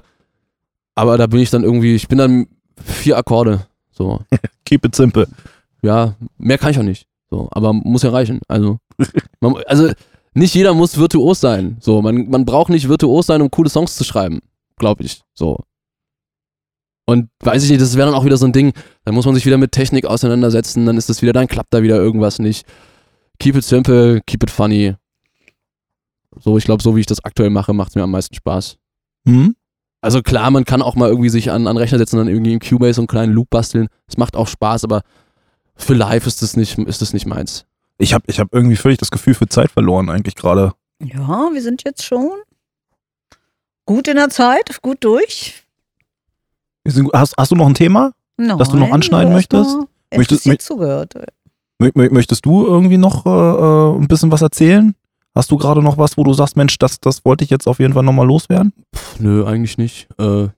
[0.94, 2.46] aber da bin ich dann irgendwie, ich bin dann
[2.84, 3.66] vier Akkorde.
[3.90, 4.20] So,
[4.64, 5.26] Keep it simple.
[5.82, 7.06] ja, mehr kann ich auch nicht.
[7.30, 8.40] So, aber muss ja reichen.
[8.48, 8.78] Also,
[9.40, 9.90] man, also
[10.34, 11.76] nicht jeder muss virtuos sein.
[11.80, 14.40] So, man, man braucht nicht virtuos sein, um coole Songs zu schreiben,
[14.76, 15.22] glaube ich.
[15.34, 15.58] So.
[17.06, 18.72] Und weiß ich nicht, das wäre dann auch wieder so ein Ding,
[19.04, 21.82] dann muss man sich wieder mit Technik auseinandersetzen, dann ist das wieder, dann klappt da
[21.82, 22.66] wieder irgendwas nicht.
[23.38, 24.94] Keep it simple, keep it funny.
[26.38, 28.76] So, ich glaube, so wie ich das aktuell mache, macht es mir am meisten Spaß.
[29.26, 29.54] Hm?
[30.00, 32.52] Also klar, man kann auch mal irgendwie sich an, an Rechner setzen und dann irgendwie
[32.52, 33.88] im Cubase so einen kleinen Loop basteln.
[34.06, 35.02] Das macht auch Spaß, aber
[35.76, 37.66] für live ist das nicht, ist das nicht meins.
[37.98, 40.72] Ich habe ich hab irgendwie völlig das Gefühl für Zeit verloren, eigentlich gerade.
[41.02, 42.30] Ja, wir sind jetzt schon
[43.86, 45.62] gut in der Zeit, gut durch.
[46.86, 48.12] Sind- Hast, hast du noch ein Thema?
[48.36, 49.76] Nein, Das du noch anschneiden möchtest?
[50.14, 51.14] Möchtest- interessiert zugehört.
[51.82, 54.94] Mö- mö- Möchtest du irgendwie noch äh, äh, ein bisschen was erzählen?
[55.34, 57.78] Hast du gerade noch was, wo du sagst, Mensch, das, das wollte ich jetzt auf
[57.78, 58.72] jeden Fall nochmal loswerden?
[58.94, 60.08] Pff, nö, eigentlich nicht.
[60.18, 60.48] Äh,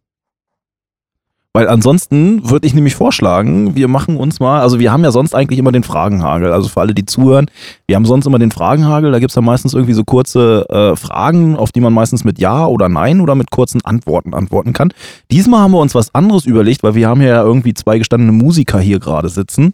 [1.54, 5.34] Weil ansonsten würde ich nämlich vorschlagen, wir machen uns mal, also wir haben ja sonst
[5.34, 7.46] eigentlich immer den Fragenhagel, also für alle, die zuhören,
[7.86, 10.94] wir haben sonst immer den Fragenhagel, da gibt es ja meistens irgendwie so kurze äh,
[10.94, 14.92] Fragen, auf die man meistens mit Ja oder Nein oder mit kurzen Antworten antworten kann.
[15.30, 18.78] Diesmal haben wir uns was anderes überlegt, weil wir haben ja irgendwie zwei gestandene Musiker
[18.78, 19.72] hier gerade sitzen,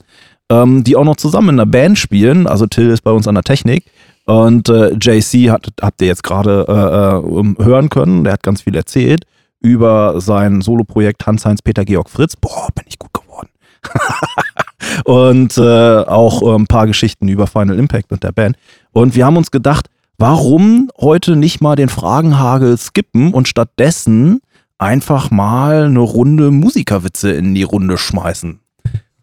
[0.51, 3.35] ähm, die auch noch zusammen in einer Band spielen, also Till ist bei uns an
[3.35, 3.85] der Technik.
[4.27, 8.62] Und äh, JC hat, habt ihr jetzt gerade äh, äh, hören können, der hat ganz
[8.62, 9.27] viel erzählt
[9.65, 12.37] über sein Soloprojekt Hans-Heinz Peter Georg Fritz.
[12.37, 13.49] Boah, bin ich gut geworden.
[15.05, 18.57] und äh, auch äh, ein paar Geschichten über Final Impact und der Band.
[18.93, 19.89] Und wir haben uns gedacht,
[20.19, 24.41] warum heute nicht mal den Fragenhagel skippen und stattdessen
[24.79, 28.61] einfach mal eine Runde Musikerwitze in die Runde schmeißen.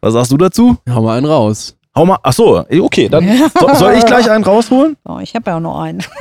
[0.02, 0.78] Was sagst du dazu?
[0.90, 1.78] hau mal einen raus.
[1.96, 3.28] Hau mal, ach so, okay, dann
[3.60, 4.98] so, soll ich gleich einen rausholen?
[5.06, 6.04] Oh, ich habe ja auch noch einen.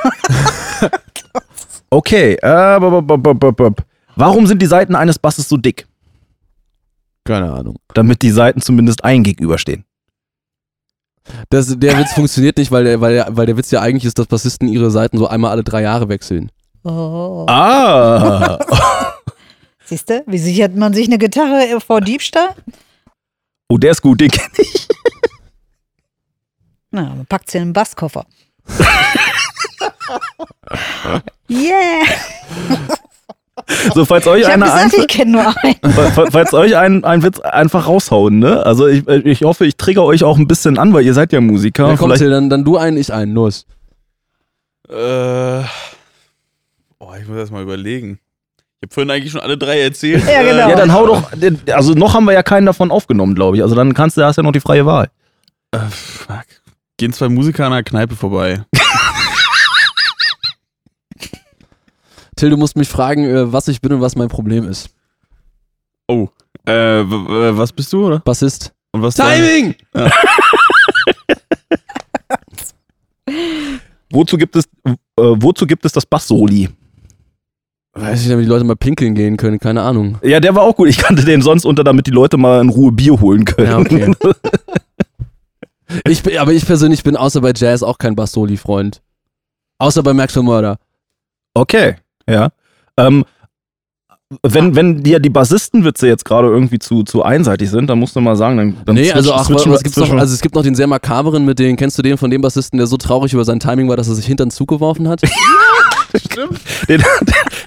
[1.93, 3.83] Okay, äh, b- b- b- b- b-
[4.21, 5.87] warum sind die Seiten eines Basses so dick?
[7.25, 7.77] Keine Ahnung.
[7.95, 9.85] Damit die Seiten zumindest ein gegenüberstehen.
[11.49, 14.19] Das, der Witz funktioniert nicht, weil der, weil, der, weil der Witz ja eigentlich ist,
[14.19, 16.51] dass Bassisten ihre Seiten so einmal alle drei Jahre wechseln.
[16.83, 17.47] Oh.
[17.49, 18.59] Ah.
[19.85, 22.55] Siehst du, wie sichert man sich eine Gitarre vor Diebstahl?
[23.69, 24.89] Oh, der ist gut, den kenn ich.
[26.91, 28.27] Na, man packt sie in den Basskoffer.
[31.49, 32.05] yeah!
[33.95, 36.31] So, falls euch Ich einer gesagt, ich kenne nur einen.
[36.31, 38.65] falls, euch ein, ein Witz einfach raushauen, ne?
[38.65, 41.41] Also ich, ich hoffe, ich trigger euch auch ein bisschen an, weil ihr seid ja
[41.41, 41.89] Musiker.
[41.89, 43.67] Ja, komm, Vielleicht, dann, dann du einen, ich einen, los.
[44.89, 45.63] Äh,
[46.99, 48.19] oh, ich muss erst mal überlegen.
[48.81, 50.25] Ich habe vorhin eigentlich schon alle drei erzählt.
[50.31, 50.71] Ja, genau.
[50.71, 51.31] ja, dann hau doch.
[51.73, 53.63] Also noch haben wir ja keinen davon aufgenommen, glaube ich.
[53.63, 55.11] Also dann kannst du, hast ja noch die freie Wahl.
[55.73, 56.47] Äh, fuck.
[56.97, 58.65] Gehen zwei Musiker an einer Kneipe vorbei.
[62.41, 64.89] Till, du musst mich fragen, äh, was ich bin und was mein Problem ist.
[66.09, 66.29] Oh.
[66.65, 68.21] Äh, was bist du, oder?
[68.21, 68.73] Bassist.
[68.93, 69.75] Und was Timing!
[74.11, 76.71] Wozu gibt es, äh, wozu gibt es das Bass-Soli?
[77.93, 80.19] Weiß ich nicht, damit die Leute mal pinkeln gehen können, keine Ahnung.
[80.23, 80.89] Ja, der war auch gut.
[80.89, 83.69] Ich kannte den sonst unter, damit die Leute mal in Ruhe Bier holen können.
[83.69, 84.13] Ja, okay.
[86.07, 89.03] Ich bin, aber ich persönlich bin außer bei Jazz auch kein Bassoli-Freund.
[89.79, 90.79] Außer bei Maxwell Murder.
[91.53, 91.97] Okay,
[92.31, 92.49] ja.
[92.97, 93.25] Ähm,
[94.45, 98.21] wenn, wenn dir die Bassistenwitze jetzt gerade irgendwie zu, zu einseitig sind, dann musst du
[98.21, 100.13] mal sagen, dann, dann Nee, also, ach, switchen wir- was gibt's noch?
[100.13, 102.77] also es gibt noch den sehr makaberen mit den, kennst du den von dem Bassisten,
[102.79, 105.23] der so traurig über sein Timing war, dass er sich hinter den Zug geworfen hat?
[106.89, 107.03] den,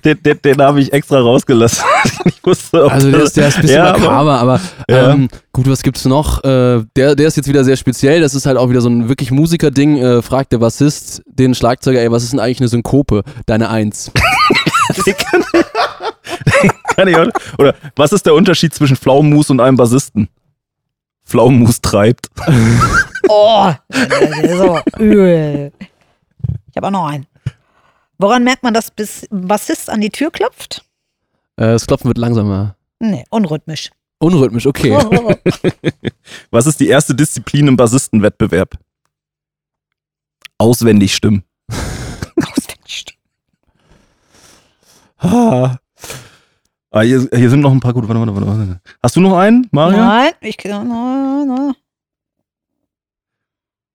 [0.06, 1.84] den, den, den habe ich extra rausgelassen.
[2.26, 5.12] ich wusste, ob Also der ist, der ist ein bisschen Ja, aber- makaber, aber, Ja.
[5.14, 6.44] ähm, gut, was gibt's noch?
[6.46, 9.10] Äh, der, der ist jetzt wieder sehr speziell, das ist halt auch wieder so ein
[9.10, 13.24] wirklich Musiker-Ding, äh, fragt der Bassist den Schlagzeuger, ey, was ist denn eigentlich eine Synkope?
[13.46, 14.12] Deine Eins.
[16.96, 17.28] Kann ich auch,
[17.58, 20.30] oder was ist der Unterschied zwischen Pflaumenmus und einem Bassisten?
[21.26, 22.30] Pflaumenmus treibt.
[23.30, 25.72] Oh, der ist aber übel.
[26.70, 27.26] Ich habe auch noch einen.
[28.18, 30.84] Woran merkt man, dass bis Bassist an die Tür klopft?
[31.56, 32.76] Äh, das Klopfen wird langsamer.
[33.00, 33.92] Nee, unrhythmisch.
[34.20, 34.92] Unrhythmisch, okay.
[34.92, 35.34] Oh,
[36.52, 38.78] Was ist die erste Disziplin im Bassistenwettbewerb?
[40.58, 41.44] Auswendig stimmen.
[45.24, 45.78] Ah.
[46.92, 48.08] Ah, hier, hier sind noch ein paar gute.
[48.08, 48.82] Warte, warte, warte, warte.
[49.02, 49.98] Hast du noch einen, Mario?
[49.98, 51.74] Nein, ich na, na.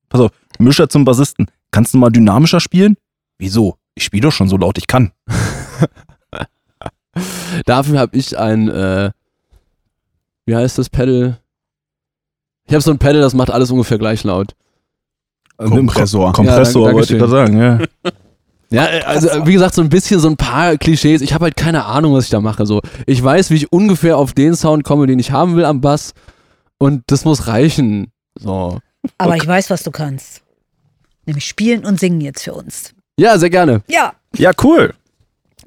[0.09, 1.47] Pass auf, Mischer zum Bassisten.
[1.70, 2.97] Kannst du mal dynamischer spielen?
[3.39, 3.76] Wieso?
[3.95, 5.12] Ich spiele doch schon so laut ich kann.
[7.66, 9.11] Dafür habe ich ein, äh,
[10.47, 11.39] wie heißt das Pedal?
[12.66, 14.55] Ich habe so ein Pedal, das macht alles ungefähr gleich laut.
[15.57, 16.33] Kompressor.
[16.33, 17.79] Kompressor, Ja, danke- wollte ich gerade sagen, ja.
[18.71, 21.23] Ja, äh, also äh, wie gesagt, so ein bisschen so ein paar Klischees.
[21.23, 22.66] Ich habe halt keine Ahnung, was ich da mache.
[22.66, 25.81] So, ich weiß, wie ich ungefähr auf den Sound komme, den ich haben will am
[25.81, 26.12] Bass,
[26.79, 28.12] und das muss reichen.
[28.39, 28.79] So.
[29.19, 30.43] Aber ich weiß, was du kannst.
[31.27, 32.95] Nämlich spielen und singen jetzt für uns.
[33.19, 33.83] Ja, sehr gerne.
[33.89, 34.12] Ja.
[34.37, 34.95] Ja, cool.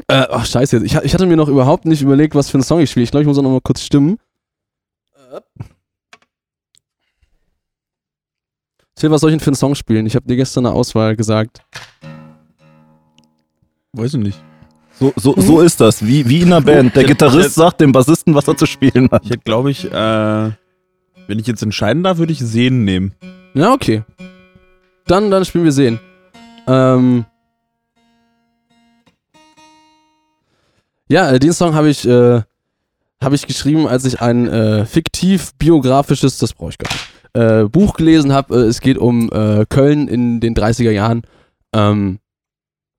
[0.08, 0.86] Äh, ach, scheiße jetzt.
[0.86, 3.04] Ich, ich hatte mir noch überhaupt nicht überlegt, was für einen Song ich spiele.
[3.04, 4.18] Ich glaube, ich muss auch noch mal kurz stimmen.
[8.96, 10.06] Till, was soll ich denn für einen Song spielen?
[10.06, 11.62] Ich habe dir gestern eine Auswahl gesagt.
[13.94, 14.42] Weiß ich nicht.
[15.00, 16.96] So, so, so ist das, wie, wie in einer Band.
[16.96, 19.26] Der Gitarrist sagt dem Bassisten, was er zu spielen hat.
[19.26, 20.52] Ich hätte, glaube ich, äh,
[21.28, 23.14] wenn ich jetzt entscheiden darf, würde ich Sehen nehmen.
[23.54, 24.04] Ja, okay.
[25.08, 26.00] Dann, dann spielen wir sehen.
[26.68, 27.26] Ähm.
[31.10, 32.42] Ja, äh, den Song habe ich, äh,
[33.22, 37.68] habe ich geschrieben, als ich ein äh, fiktiv biografisches, das brauche ich gar nicht, äh,
[37.68, 38.56] Buch gelesen habe.
[38.56, 41.24] Äh, es geht um äh, Köln in den 30er Jahren.
[41.74, 42.20] Ähm,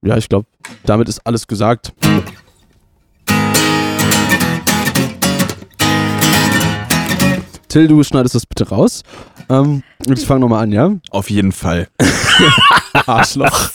[0.04, 0.46] ja, ich glaube,
[0.84, 1.92] damit ist alles gesagt.
[7.68, 9.02] Till, du schneidest das bitte raus.
[9.48, 10.90] Ähm, ich fange nochmal an, ja?
[11.10, 11.88] Auf jeden Fall.
[13.06, 13.70] Arschloch.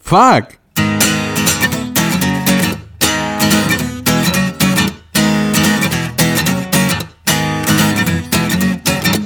[0.00, 0.58] Fuck.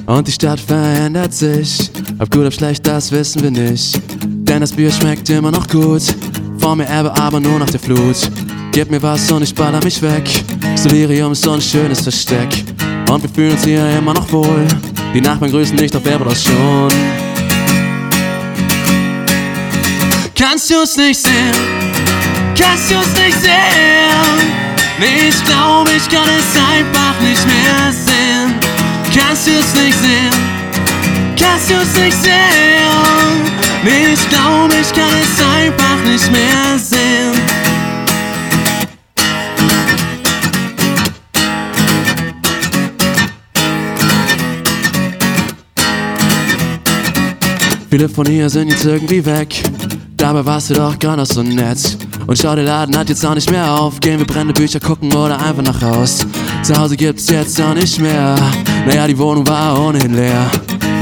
[0.07, 1.91] Und die Stadt verändert sich.
[2.19, 4.01] Ob gut, ob schlecht, das wissen wir nicht.
[4.25, 6.03] Denn das Bier schmeckt immer noch gut.
[6.59, 8.17] Vor mir Erbe, aber nur nach der Flut.
[8.73, 10.27] Gib mir was und ich baller mich weg.
[10.77, 12.65] Solirium ist so ein schönes Versteck.
[13.11, 14.67] Und wir fühlen uns hier immer noch wohl.
[15.13, 16.89] Die Nachbarn grüßen nicht, doch wer war das schon?
[20.35, 21.55] Kannst du's nicht sehen?
[22.59, 24.57] Kannst du's nicht sehen?
[24.99, 28.55] Ich glaub, ich kann es einfach nicht mehr sehen.
[29.15, 30.56] Kannst du's nicht sehen?
[31.39, 32.33] Kannst du's nicht sehen?
[33.85, 37.33] Ich glaub, ich kann es einfach nicht mehr sehen.
[47.91, 49.63] Viele von hier sind jetzt irgendwie weg.
[50.17, 51.97] Dabei warst du doch gar noch so nett.
[52.27, 54.01] Und schau, der Laden hat jetzt auch nicht mehr auf.
[54.01, 56.27] Gehen wir brennende Bücher gucken oder einfach nach Haus.
[56.63, 58.37] Zu Hause gibt's jetzt auch nicht mehr.
[58.87, 60.51] Naja, die Wohnung war ohnehin leer.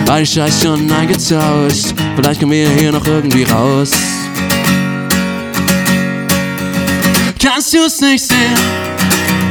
[0.07, 1.95] All die Scheiß schon eingetauscht.
[2.17, 3.91] Vielleicht kommen wir hier noch irgendwie raus.
[7.43, 8.59] Kannst du's nicht sehen?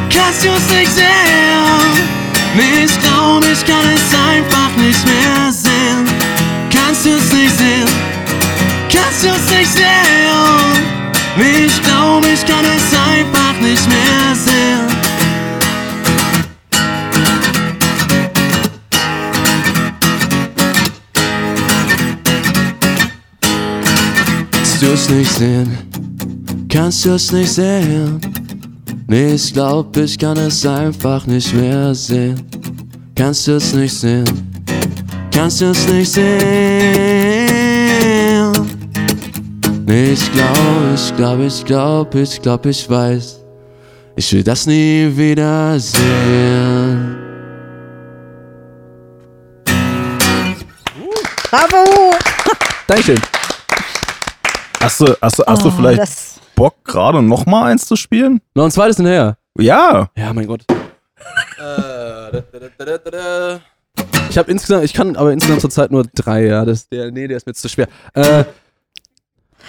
[0.10, 2.14] Kannst du's nicht sehen?
[2.56, 6.06] Ich glaub, ich kann es einfach nicht mehr sehen.
[6.72, 7.88] Kannst du's nicht sehen?
[8.91, 9.84] Kannst du's nicht sehen?
[11.36, 14.93] Ich glaub, ich kann es einfach nicht mehr sehen.
[24.84, 25.77] Du's nicht sehen?
[26.69, 28.19] Kannst du's nicht sehen?
[29.07, 32.41] Nee, ich glaub, ich kann es einfach nicht mehr sehen.
[33.15, 34.25] Kannst du's nicht sehen?
[35.34, 36.31] Kannst du's nicht sehen?
[39.86, 40.57] Nee, ich glaub,
[40.95, 43.39] ich glaub, ich glaub, ich glaub, ich weiß.
[44.15, 47.15] Ich will das nie wieder sehen.
[51.49, 52.11] Bravo!
[52.88, 53.32] Dankeschön.
[54.84, 57.95] Hast du, hast du, hast du Oh, vielleicht das, Bock, gerade noch mal eins zu
[57.95, 58.41] spielen?
[58.53, 59.38] Noch ein zweites hinterher.
[59.57, 60.09] Ja.
[60.17, 60.65] Ja, mein Gott.
[64.29, 66.65] Ich habe insgesamt, ich kann aber insgesamt zurzeit nur drei, ja.
[66.65, 67.88] Das, der, nee, der ist mir jetzt zu schwer.
[68.13, 68.43] Äh,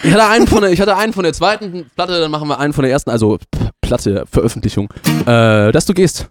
[0.03, 2.59] ich hatte einen von der, ich hatte einen von der zweiten Platte, dann machen wir
[2.59, 3.39] einen von der ersten, also
[3.81, 4.89] Platte, Veröffentlichung.
[5.27, 6.29] Äh, dass du gehst.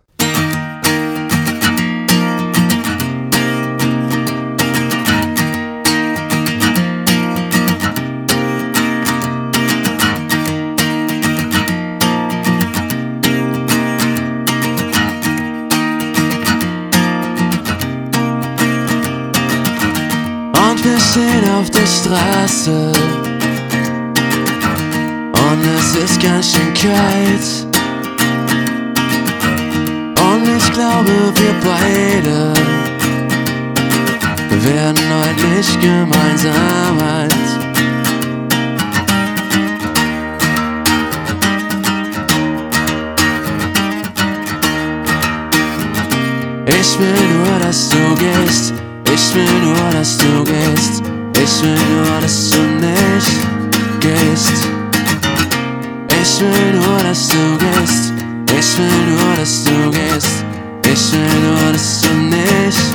[21.53, 22.91] Auf der Straße.
[25.49, 27.67] Und es ist ganz schön kalt.
[30.19, 32.53] Und ich glaube, wir beide
[34.63, 37.33] werden heute nicht gemeinsam alt.
[46.65, 48.73] Ich will nur, dass du gehst.
[49.13, 51.12] Ich will nur, dass du gehst.
[51.35, 53.31] Ich will nur, dass du nicht
[53.99, 54.67] gehst.
[56.21, 58.13] Ich will nur, dass du gehst.
[58.57, 60.45] Ich will nur, dass du gehst.
[60.85, 62.93] Ich will nur, dass du nicht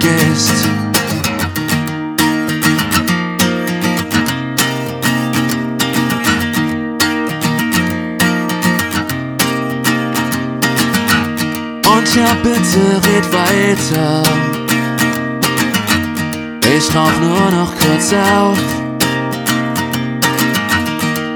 [0.00, 0.68] gehst.
[11.86, 14.43] Und ja, bitte red weiter.
[16.94, 18.58] Ich rauch nur noch kurz auf.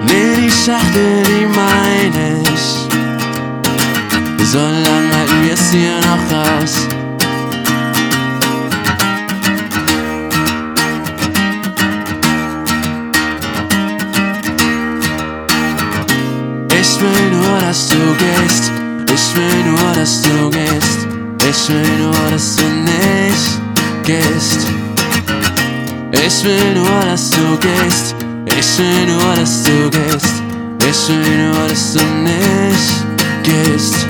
[0.06, 2.86] Nee, die Schachtel, die meine ich.
[4.46, 6.86] So lang halten wir's hier noch raus.
[16.70, 18.70] Ich will nur, dass du gehst.
[19.12, 21.08] Ich will nur, dass du gehst.
[21.50, 23.60] Ich will nur, dass du nicht
[24.04, 24.87] gehst.
[26.30, 28.14] Ich will nur, dass du gehst.
[28.44, 30.42] Ich will nur, dass du gehst.
[30.86, 33.06] Ich will nur, dass du nicht
[33.44, 34.06] gehst.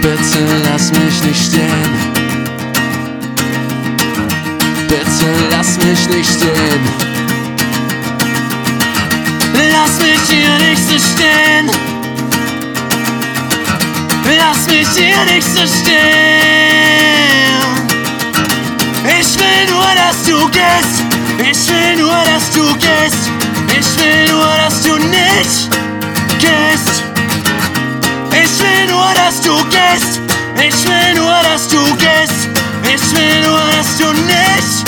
[0.00, 1.92] Bitte lass mich nicht stehen.
[4.88, 7.04] Bitte lass mich nicht stehen.
[9.70, 11.70] Lass mich hier so stehen.
[14.38, 15.94] Lass mich hier nicht so stehen.
[19.20, 21.02] Ich will nur, dass du gehst.
[21.38, 23.30] Ich will nur, dass du gehst.
[23.78, 25.70] Ich will nur, dass du nicht
[26.38, 27.02] gehst.
[28.32, 30.20] Ich will nur, dass du gehst.
[30.56, 32.48] Ich will nur, dass du gehst.
[32.82, 34.84] Ich will nur, dass du nicht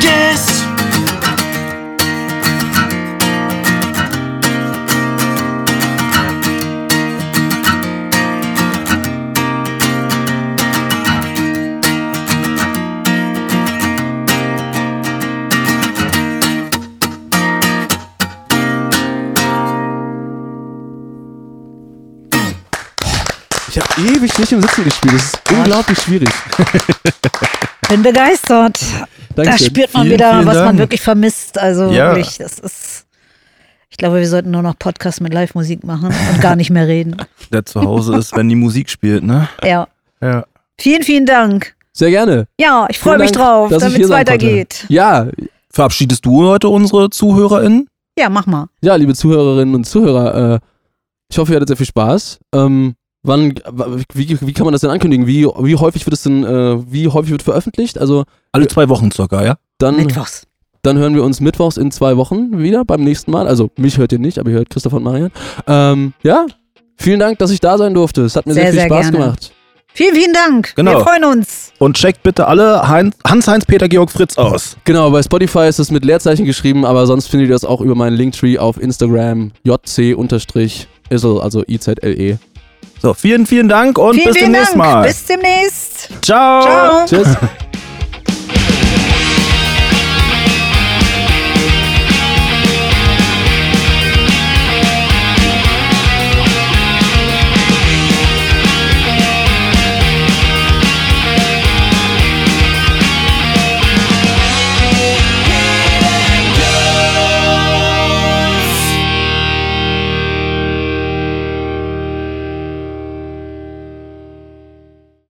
[0.00, 0.49] gehst.
[24.06, 25.14] Ewig nicht im Sitzen gespielt.
[25.14, 26.28] Das ist unglaublich schwierig.
[27.88, 28.80] bin begeistert.
[29.34, 29.66] Da Dankeschön.
[29.68, 30.78] spürt man Vielen, wieder, vielen was man Dank.
[30.78, 31.58] wirklich vermisst.
[31.58, 32.14] Also Ja.
[32.14, 33.06] wirklich, das ist.
[33.90, 37.16] Ich glaube, wir sollten nur noch Podcasts mit Live-Musik machen und gar nicht mehr reden.
[37.52, 39.48] Der zu Hause ist, wenn die Musik spielt, ne?
[39.62, 39.88] Ja.
[40.20, 40.44] Ja.
[40.80, 41.74] Vielen, vielen Dank.
[41.92, 42.46] Sehr gerne.
[42.58, 44.84] Ja, ich freue mich Dank, drauf, damit es weitergeht.
[44.88, 45.26] Ja,
[45.72, 47.86] Verabschiedest du heute unsere ZuhörerInnen?
[48.18, 48.66] Ja, mach mal.
[48.82, 50.58] ja, liebe Zuhörerinnen und Zuhörer, äh,
[51.30, 52.40] ich hoffe, ihr hattet sehr viel Spaß.
[52.52, 53.54] Ähm, wann,
[54.14, 55.26] wie, wie kann man das denn ankündigen?
[55.26, 57.98] Wie, wie häufig wird es denn, äh, wie häufig wird veröffentlicht?
[57.98, 59.56] Also Alle zwei Wochen circa, ja?
[59.78, 60.46] dann, Mittwochs.
[60.82, 63.46] dann hören wir uns mittwochs in zwei Wochen wieder beim nächsten Mal.
[63.48, 65.30] Also mich hört ihr nicht, aber ihr hört Christoph und Marian.
[65.66, 66.46] Ähm, ja,
[66.96, 68.22] vielen Dank, dass ich da sein durfte.
[68.22, 69.18] Es hat mir sehr, Sehr, viel sehr Spaß gerne.
[69.18, 69.52] gemacht.
[69.92, 70.72] Vielen, vielen Dank.
[70.76, 70.92] Genau.
[70.92, 71.72] Wir freuen uns.
[71.80, 74.76] Und checkt bitte alle Heinz, Hans-Heinz Peter Georg Fritz aus.
[74.84, 77.96] Genau, bei Spotify ist es mit Leerzeichen geschrieben, aber sonst findet ihr das auch über
[77.96, 82.38] meinen Linktree auf Instagram jc-isle, also I-Z-L-E.
[83.02, 84.84] So, vielen, vielen Dank und vielen, bis vielen demnächst Dank.
[84.84, 85.06] mal.
[85.06, 86.08] Bis demnächst.
[86.22, 86.62] Ciao.
[86.62, 87.06] Ciao.
[87.06, 87.36] Tschüss.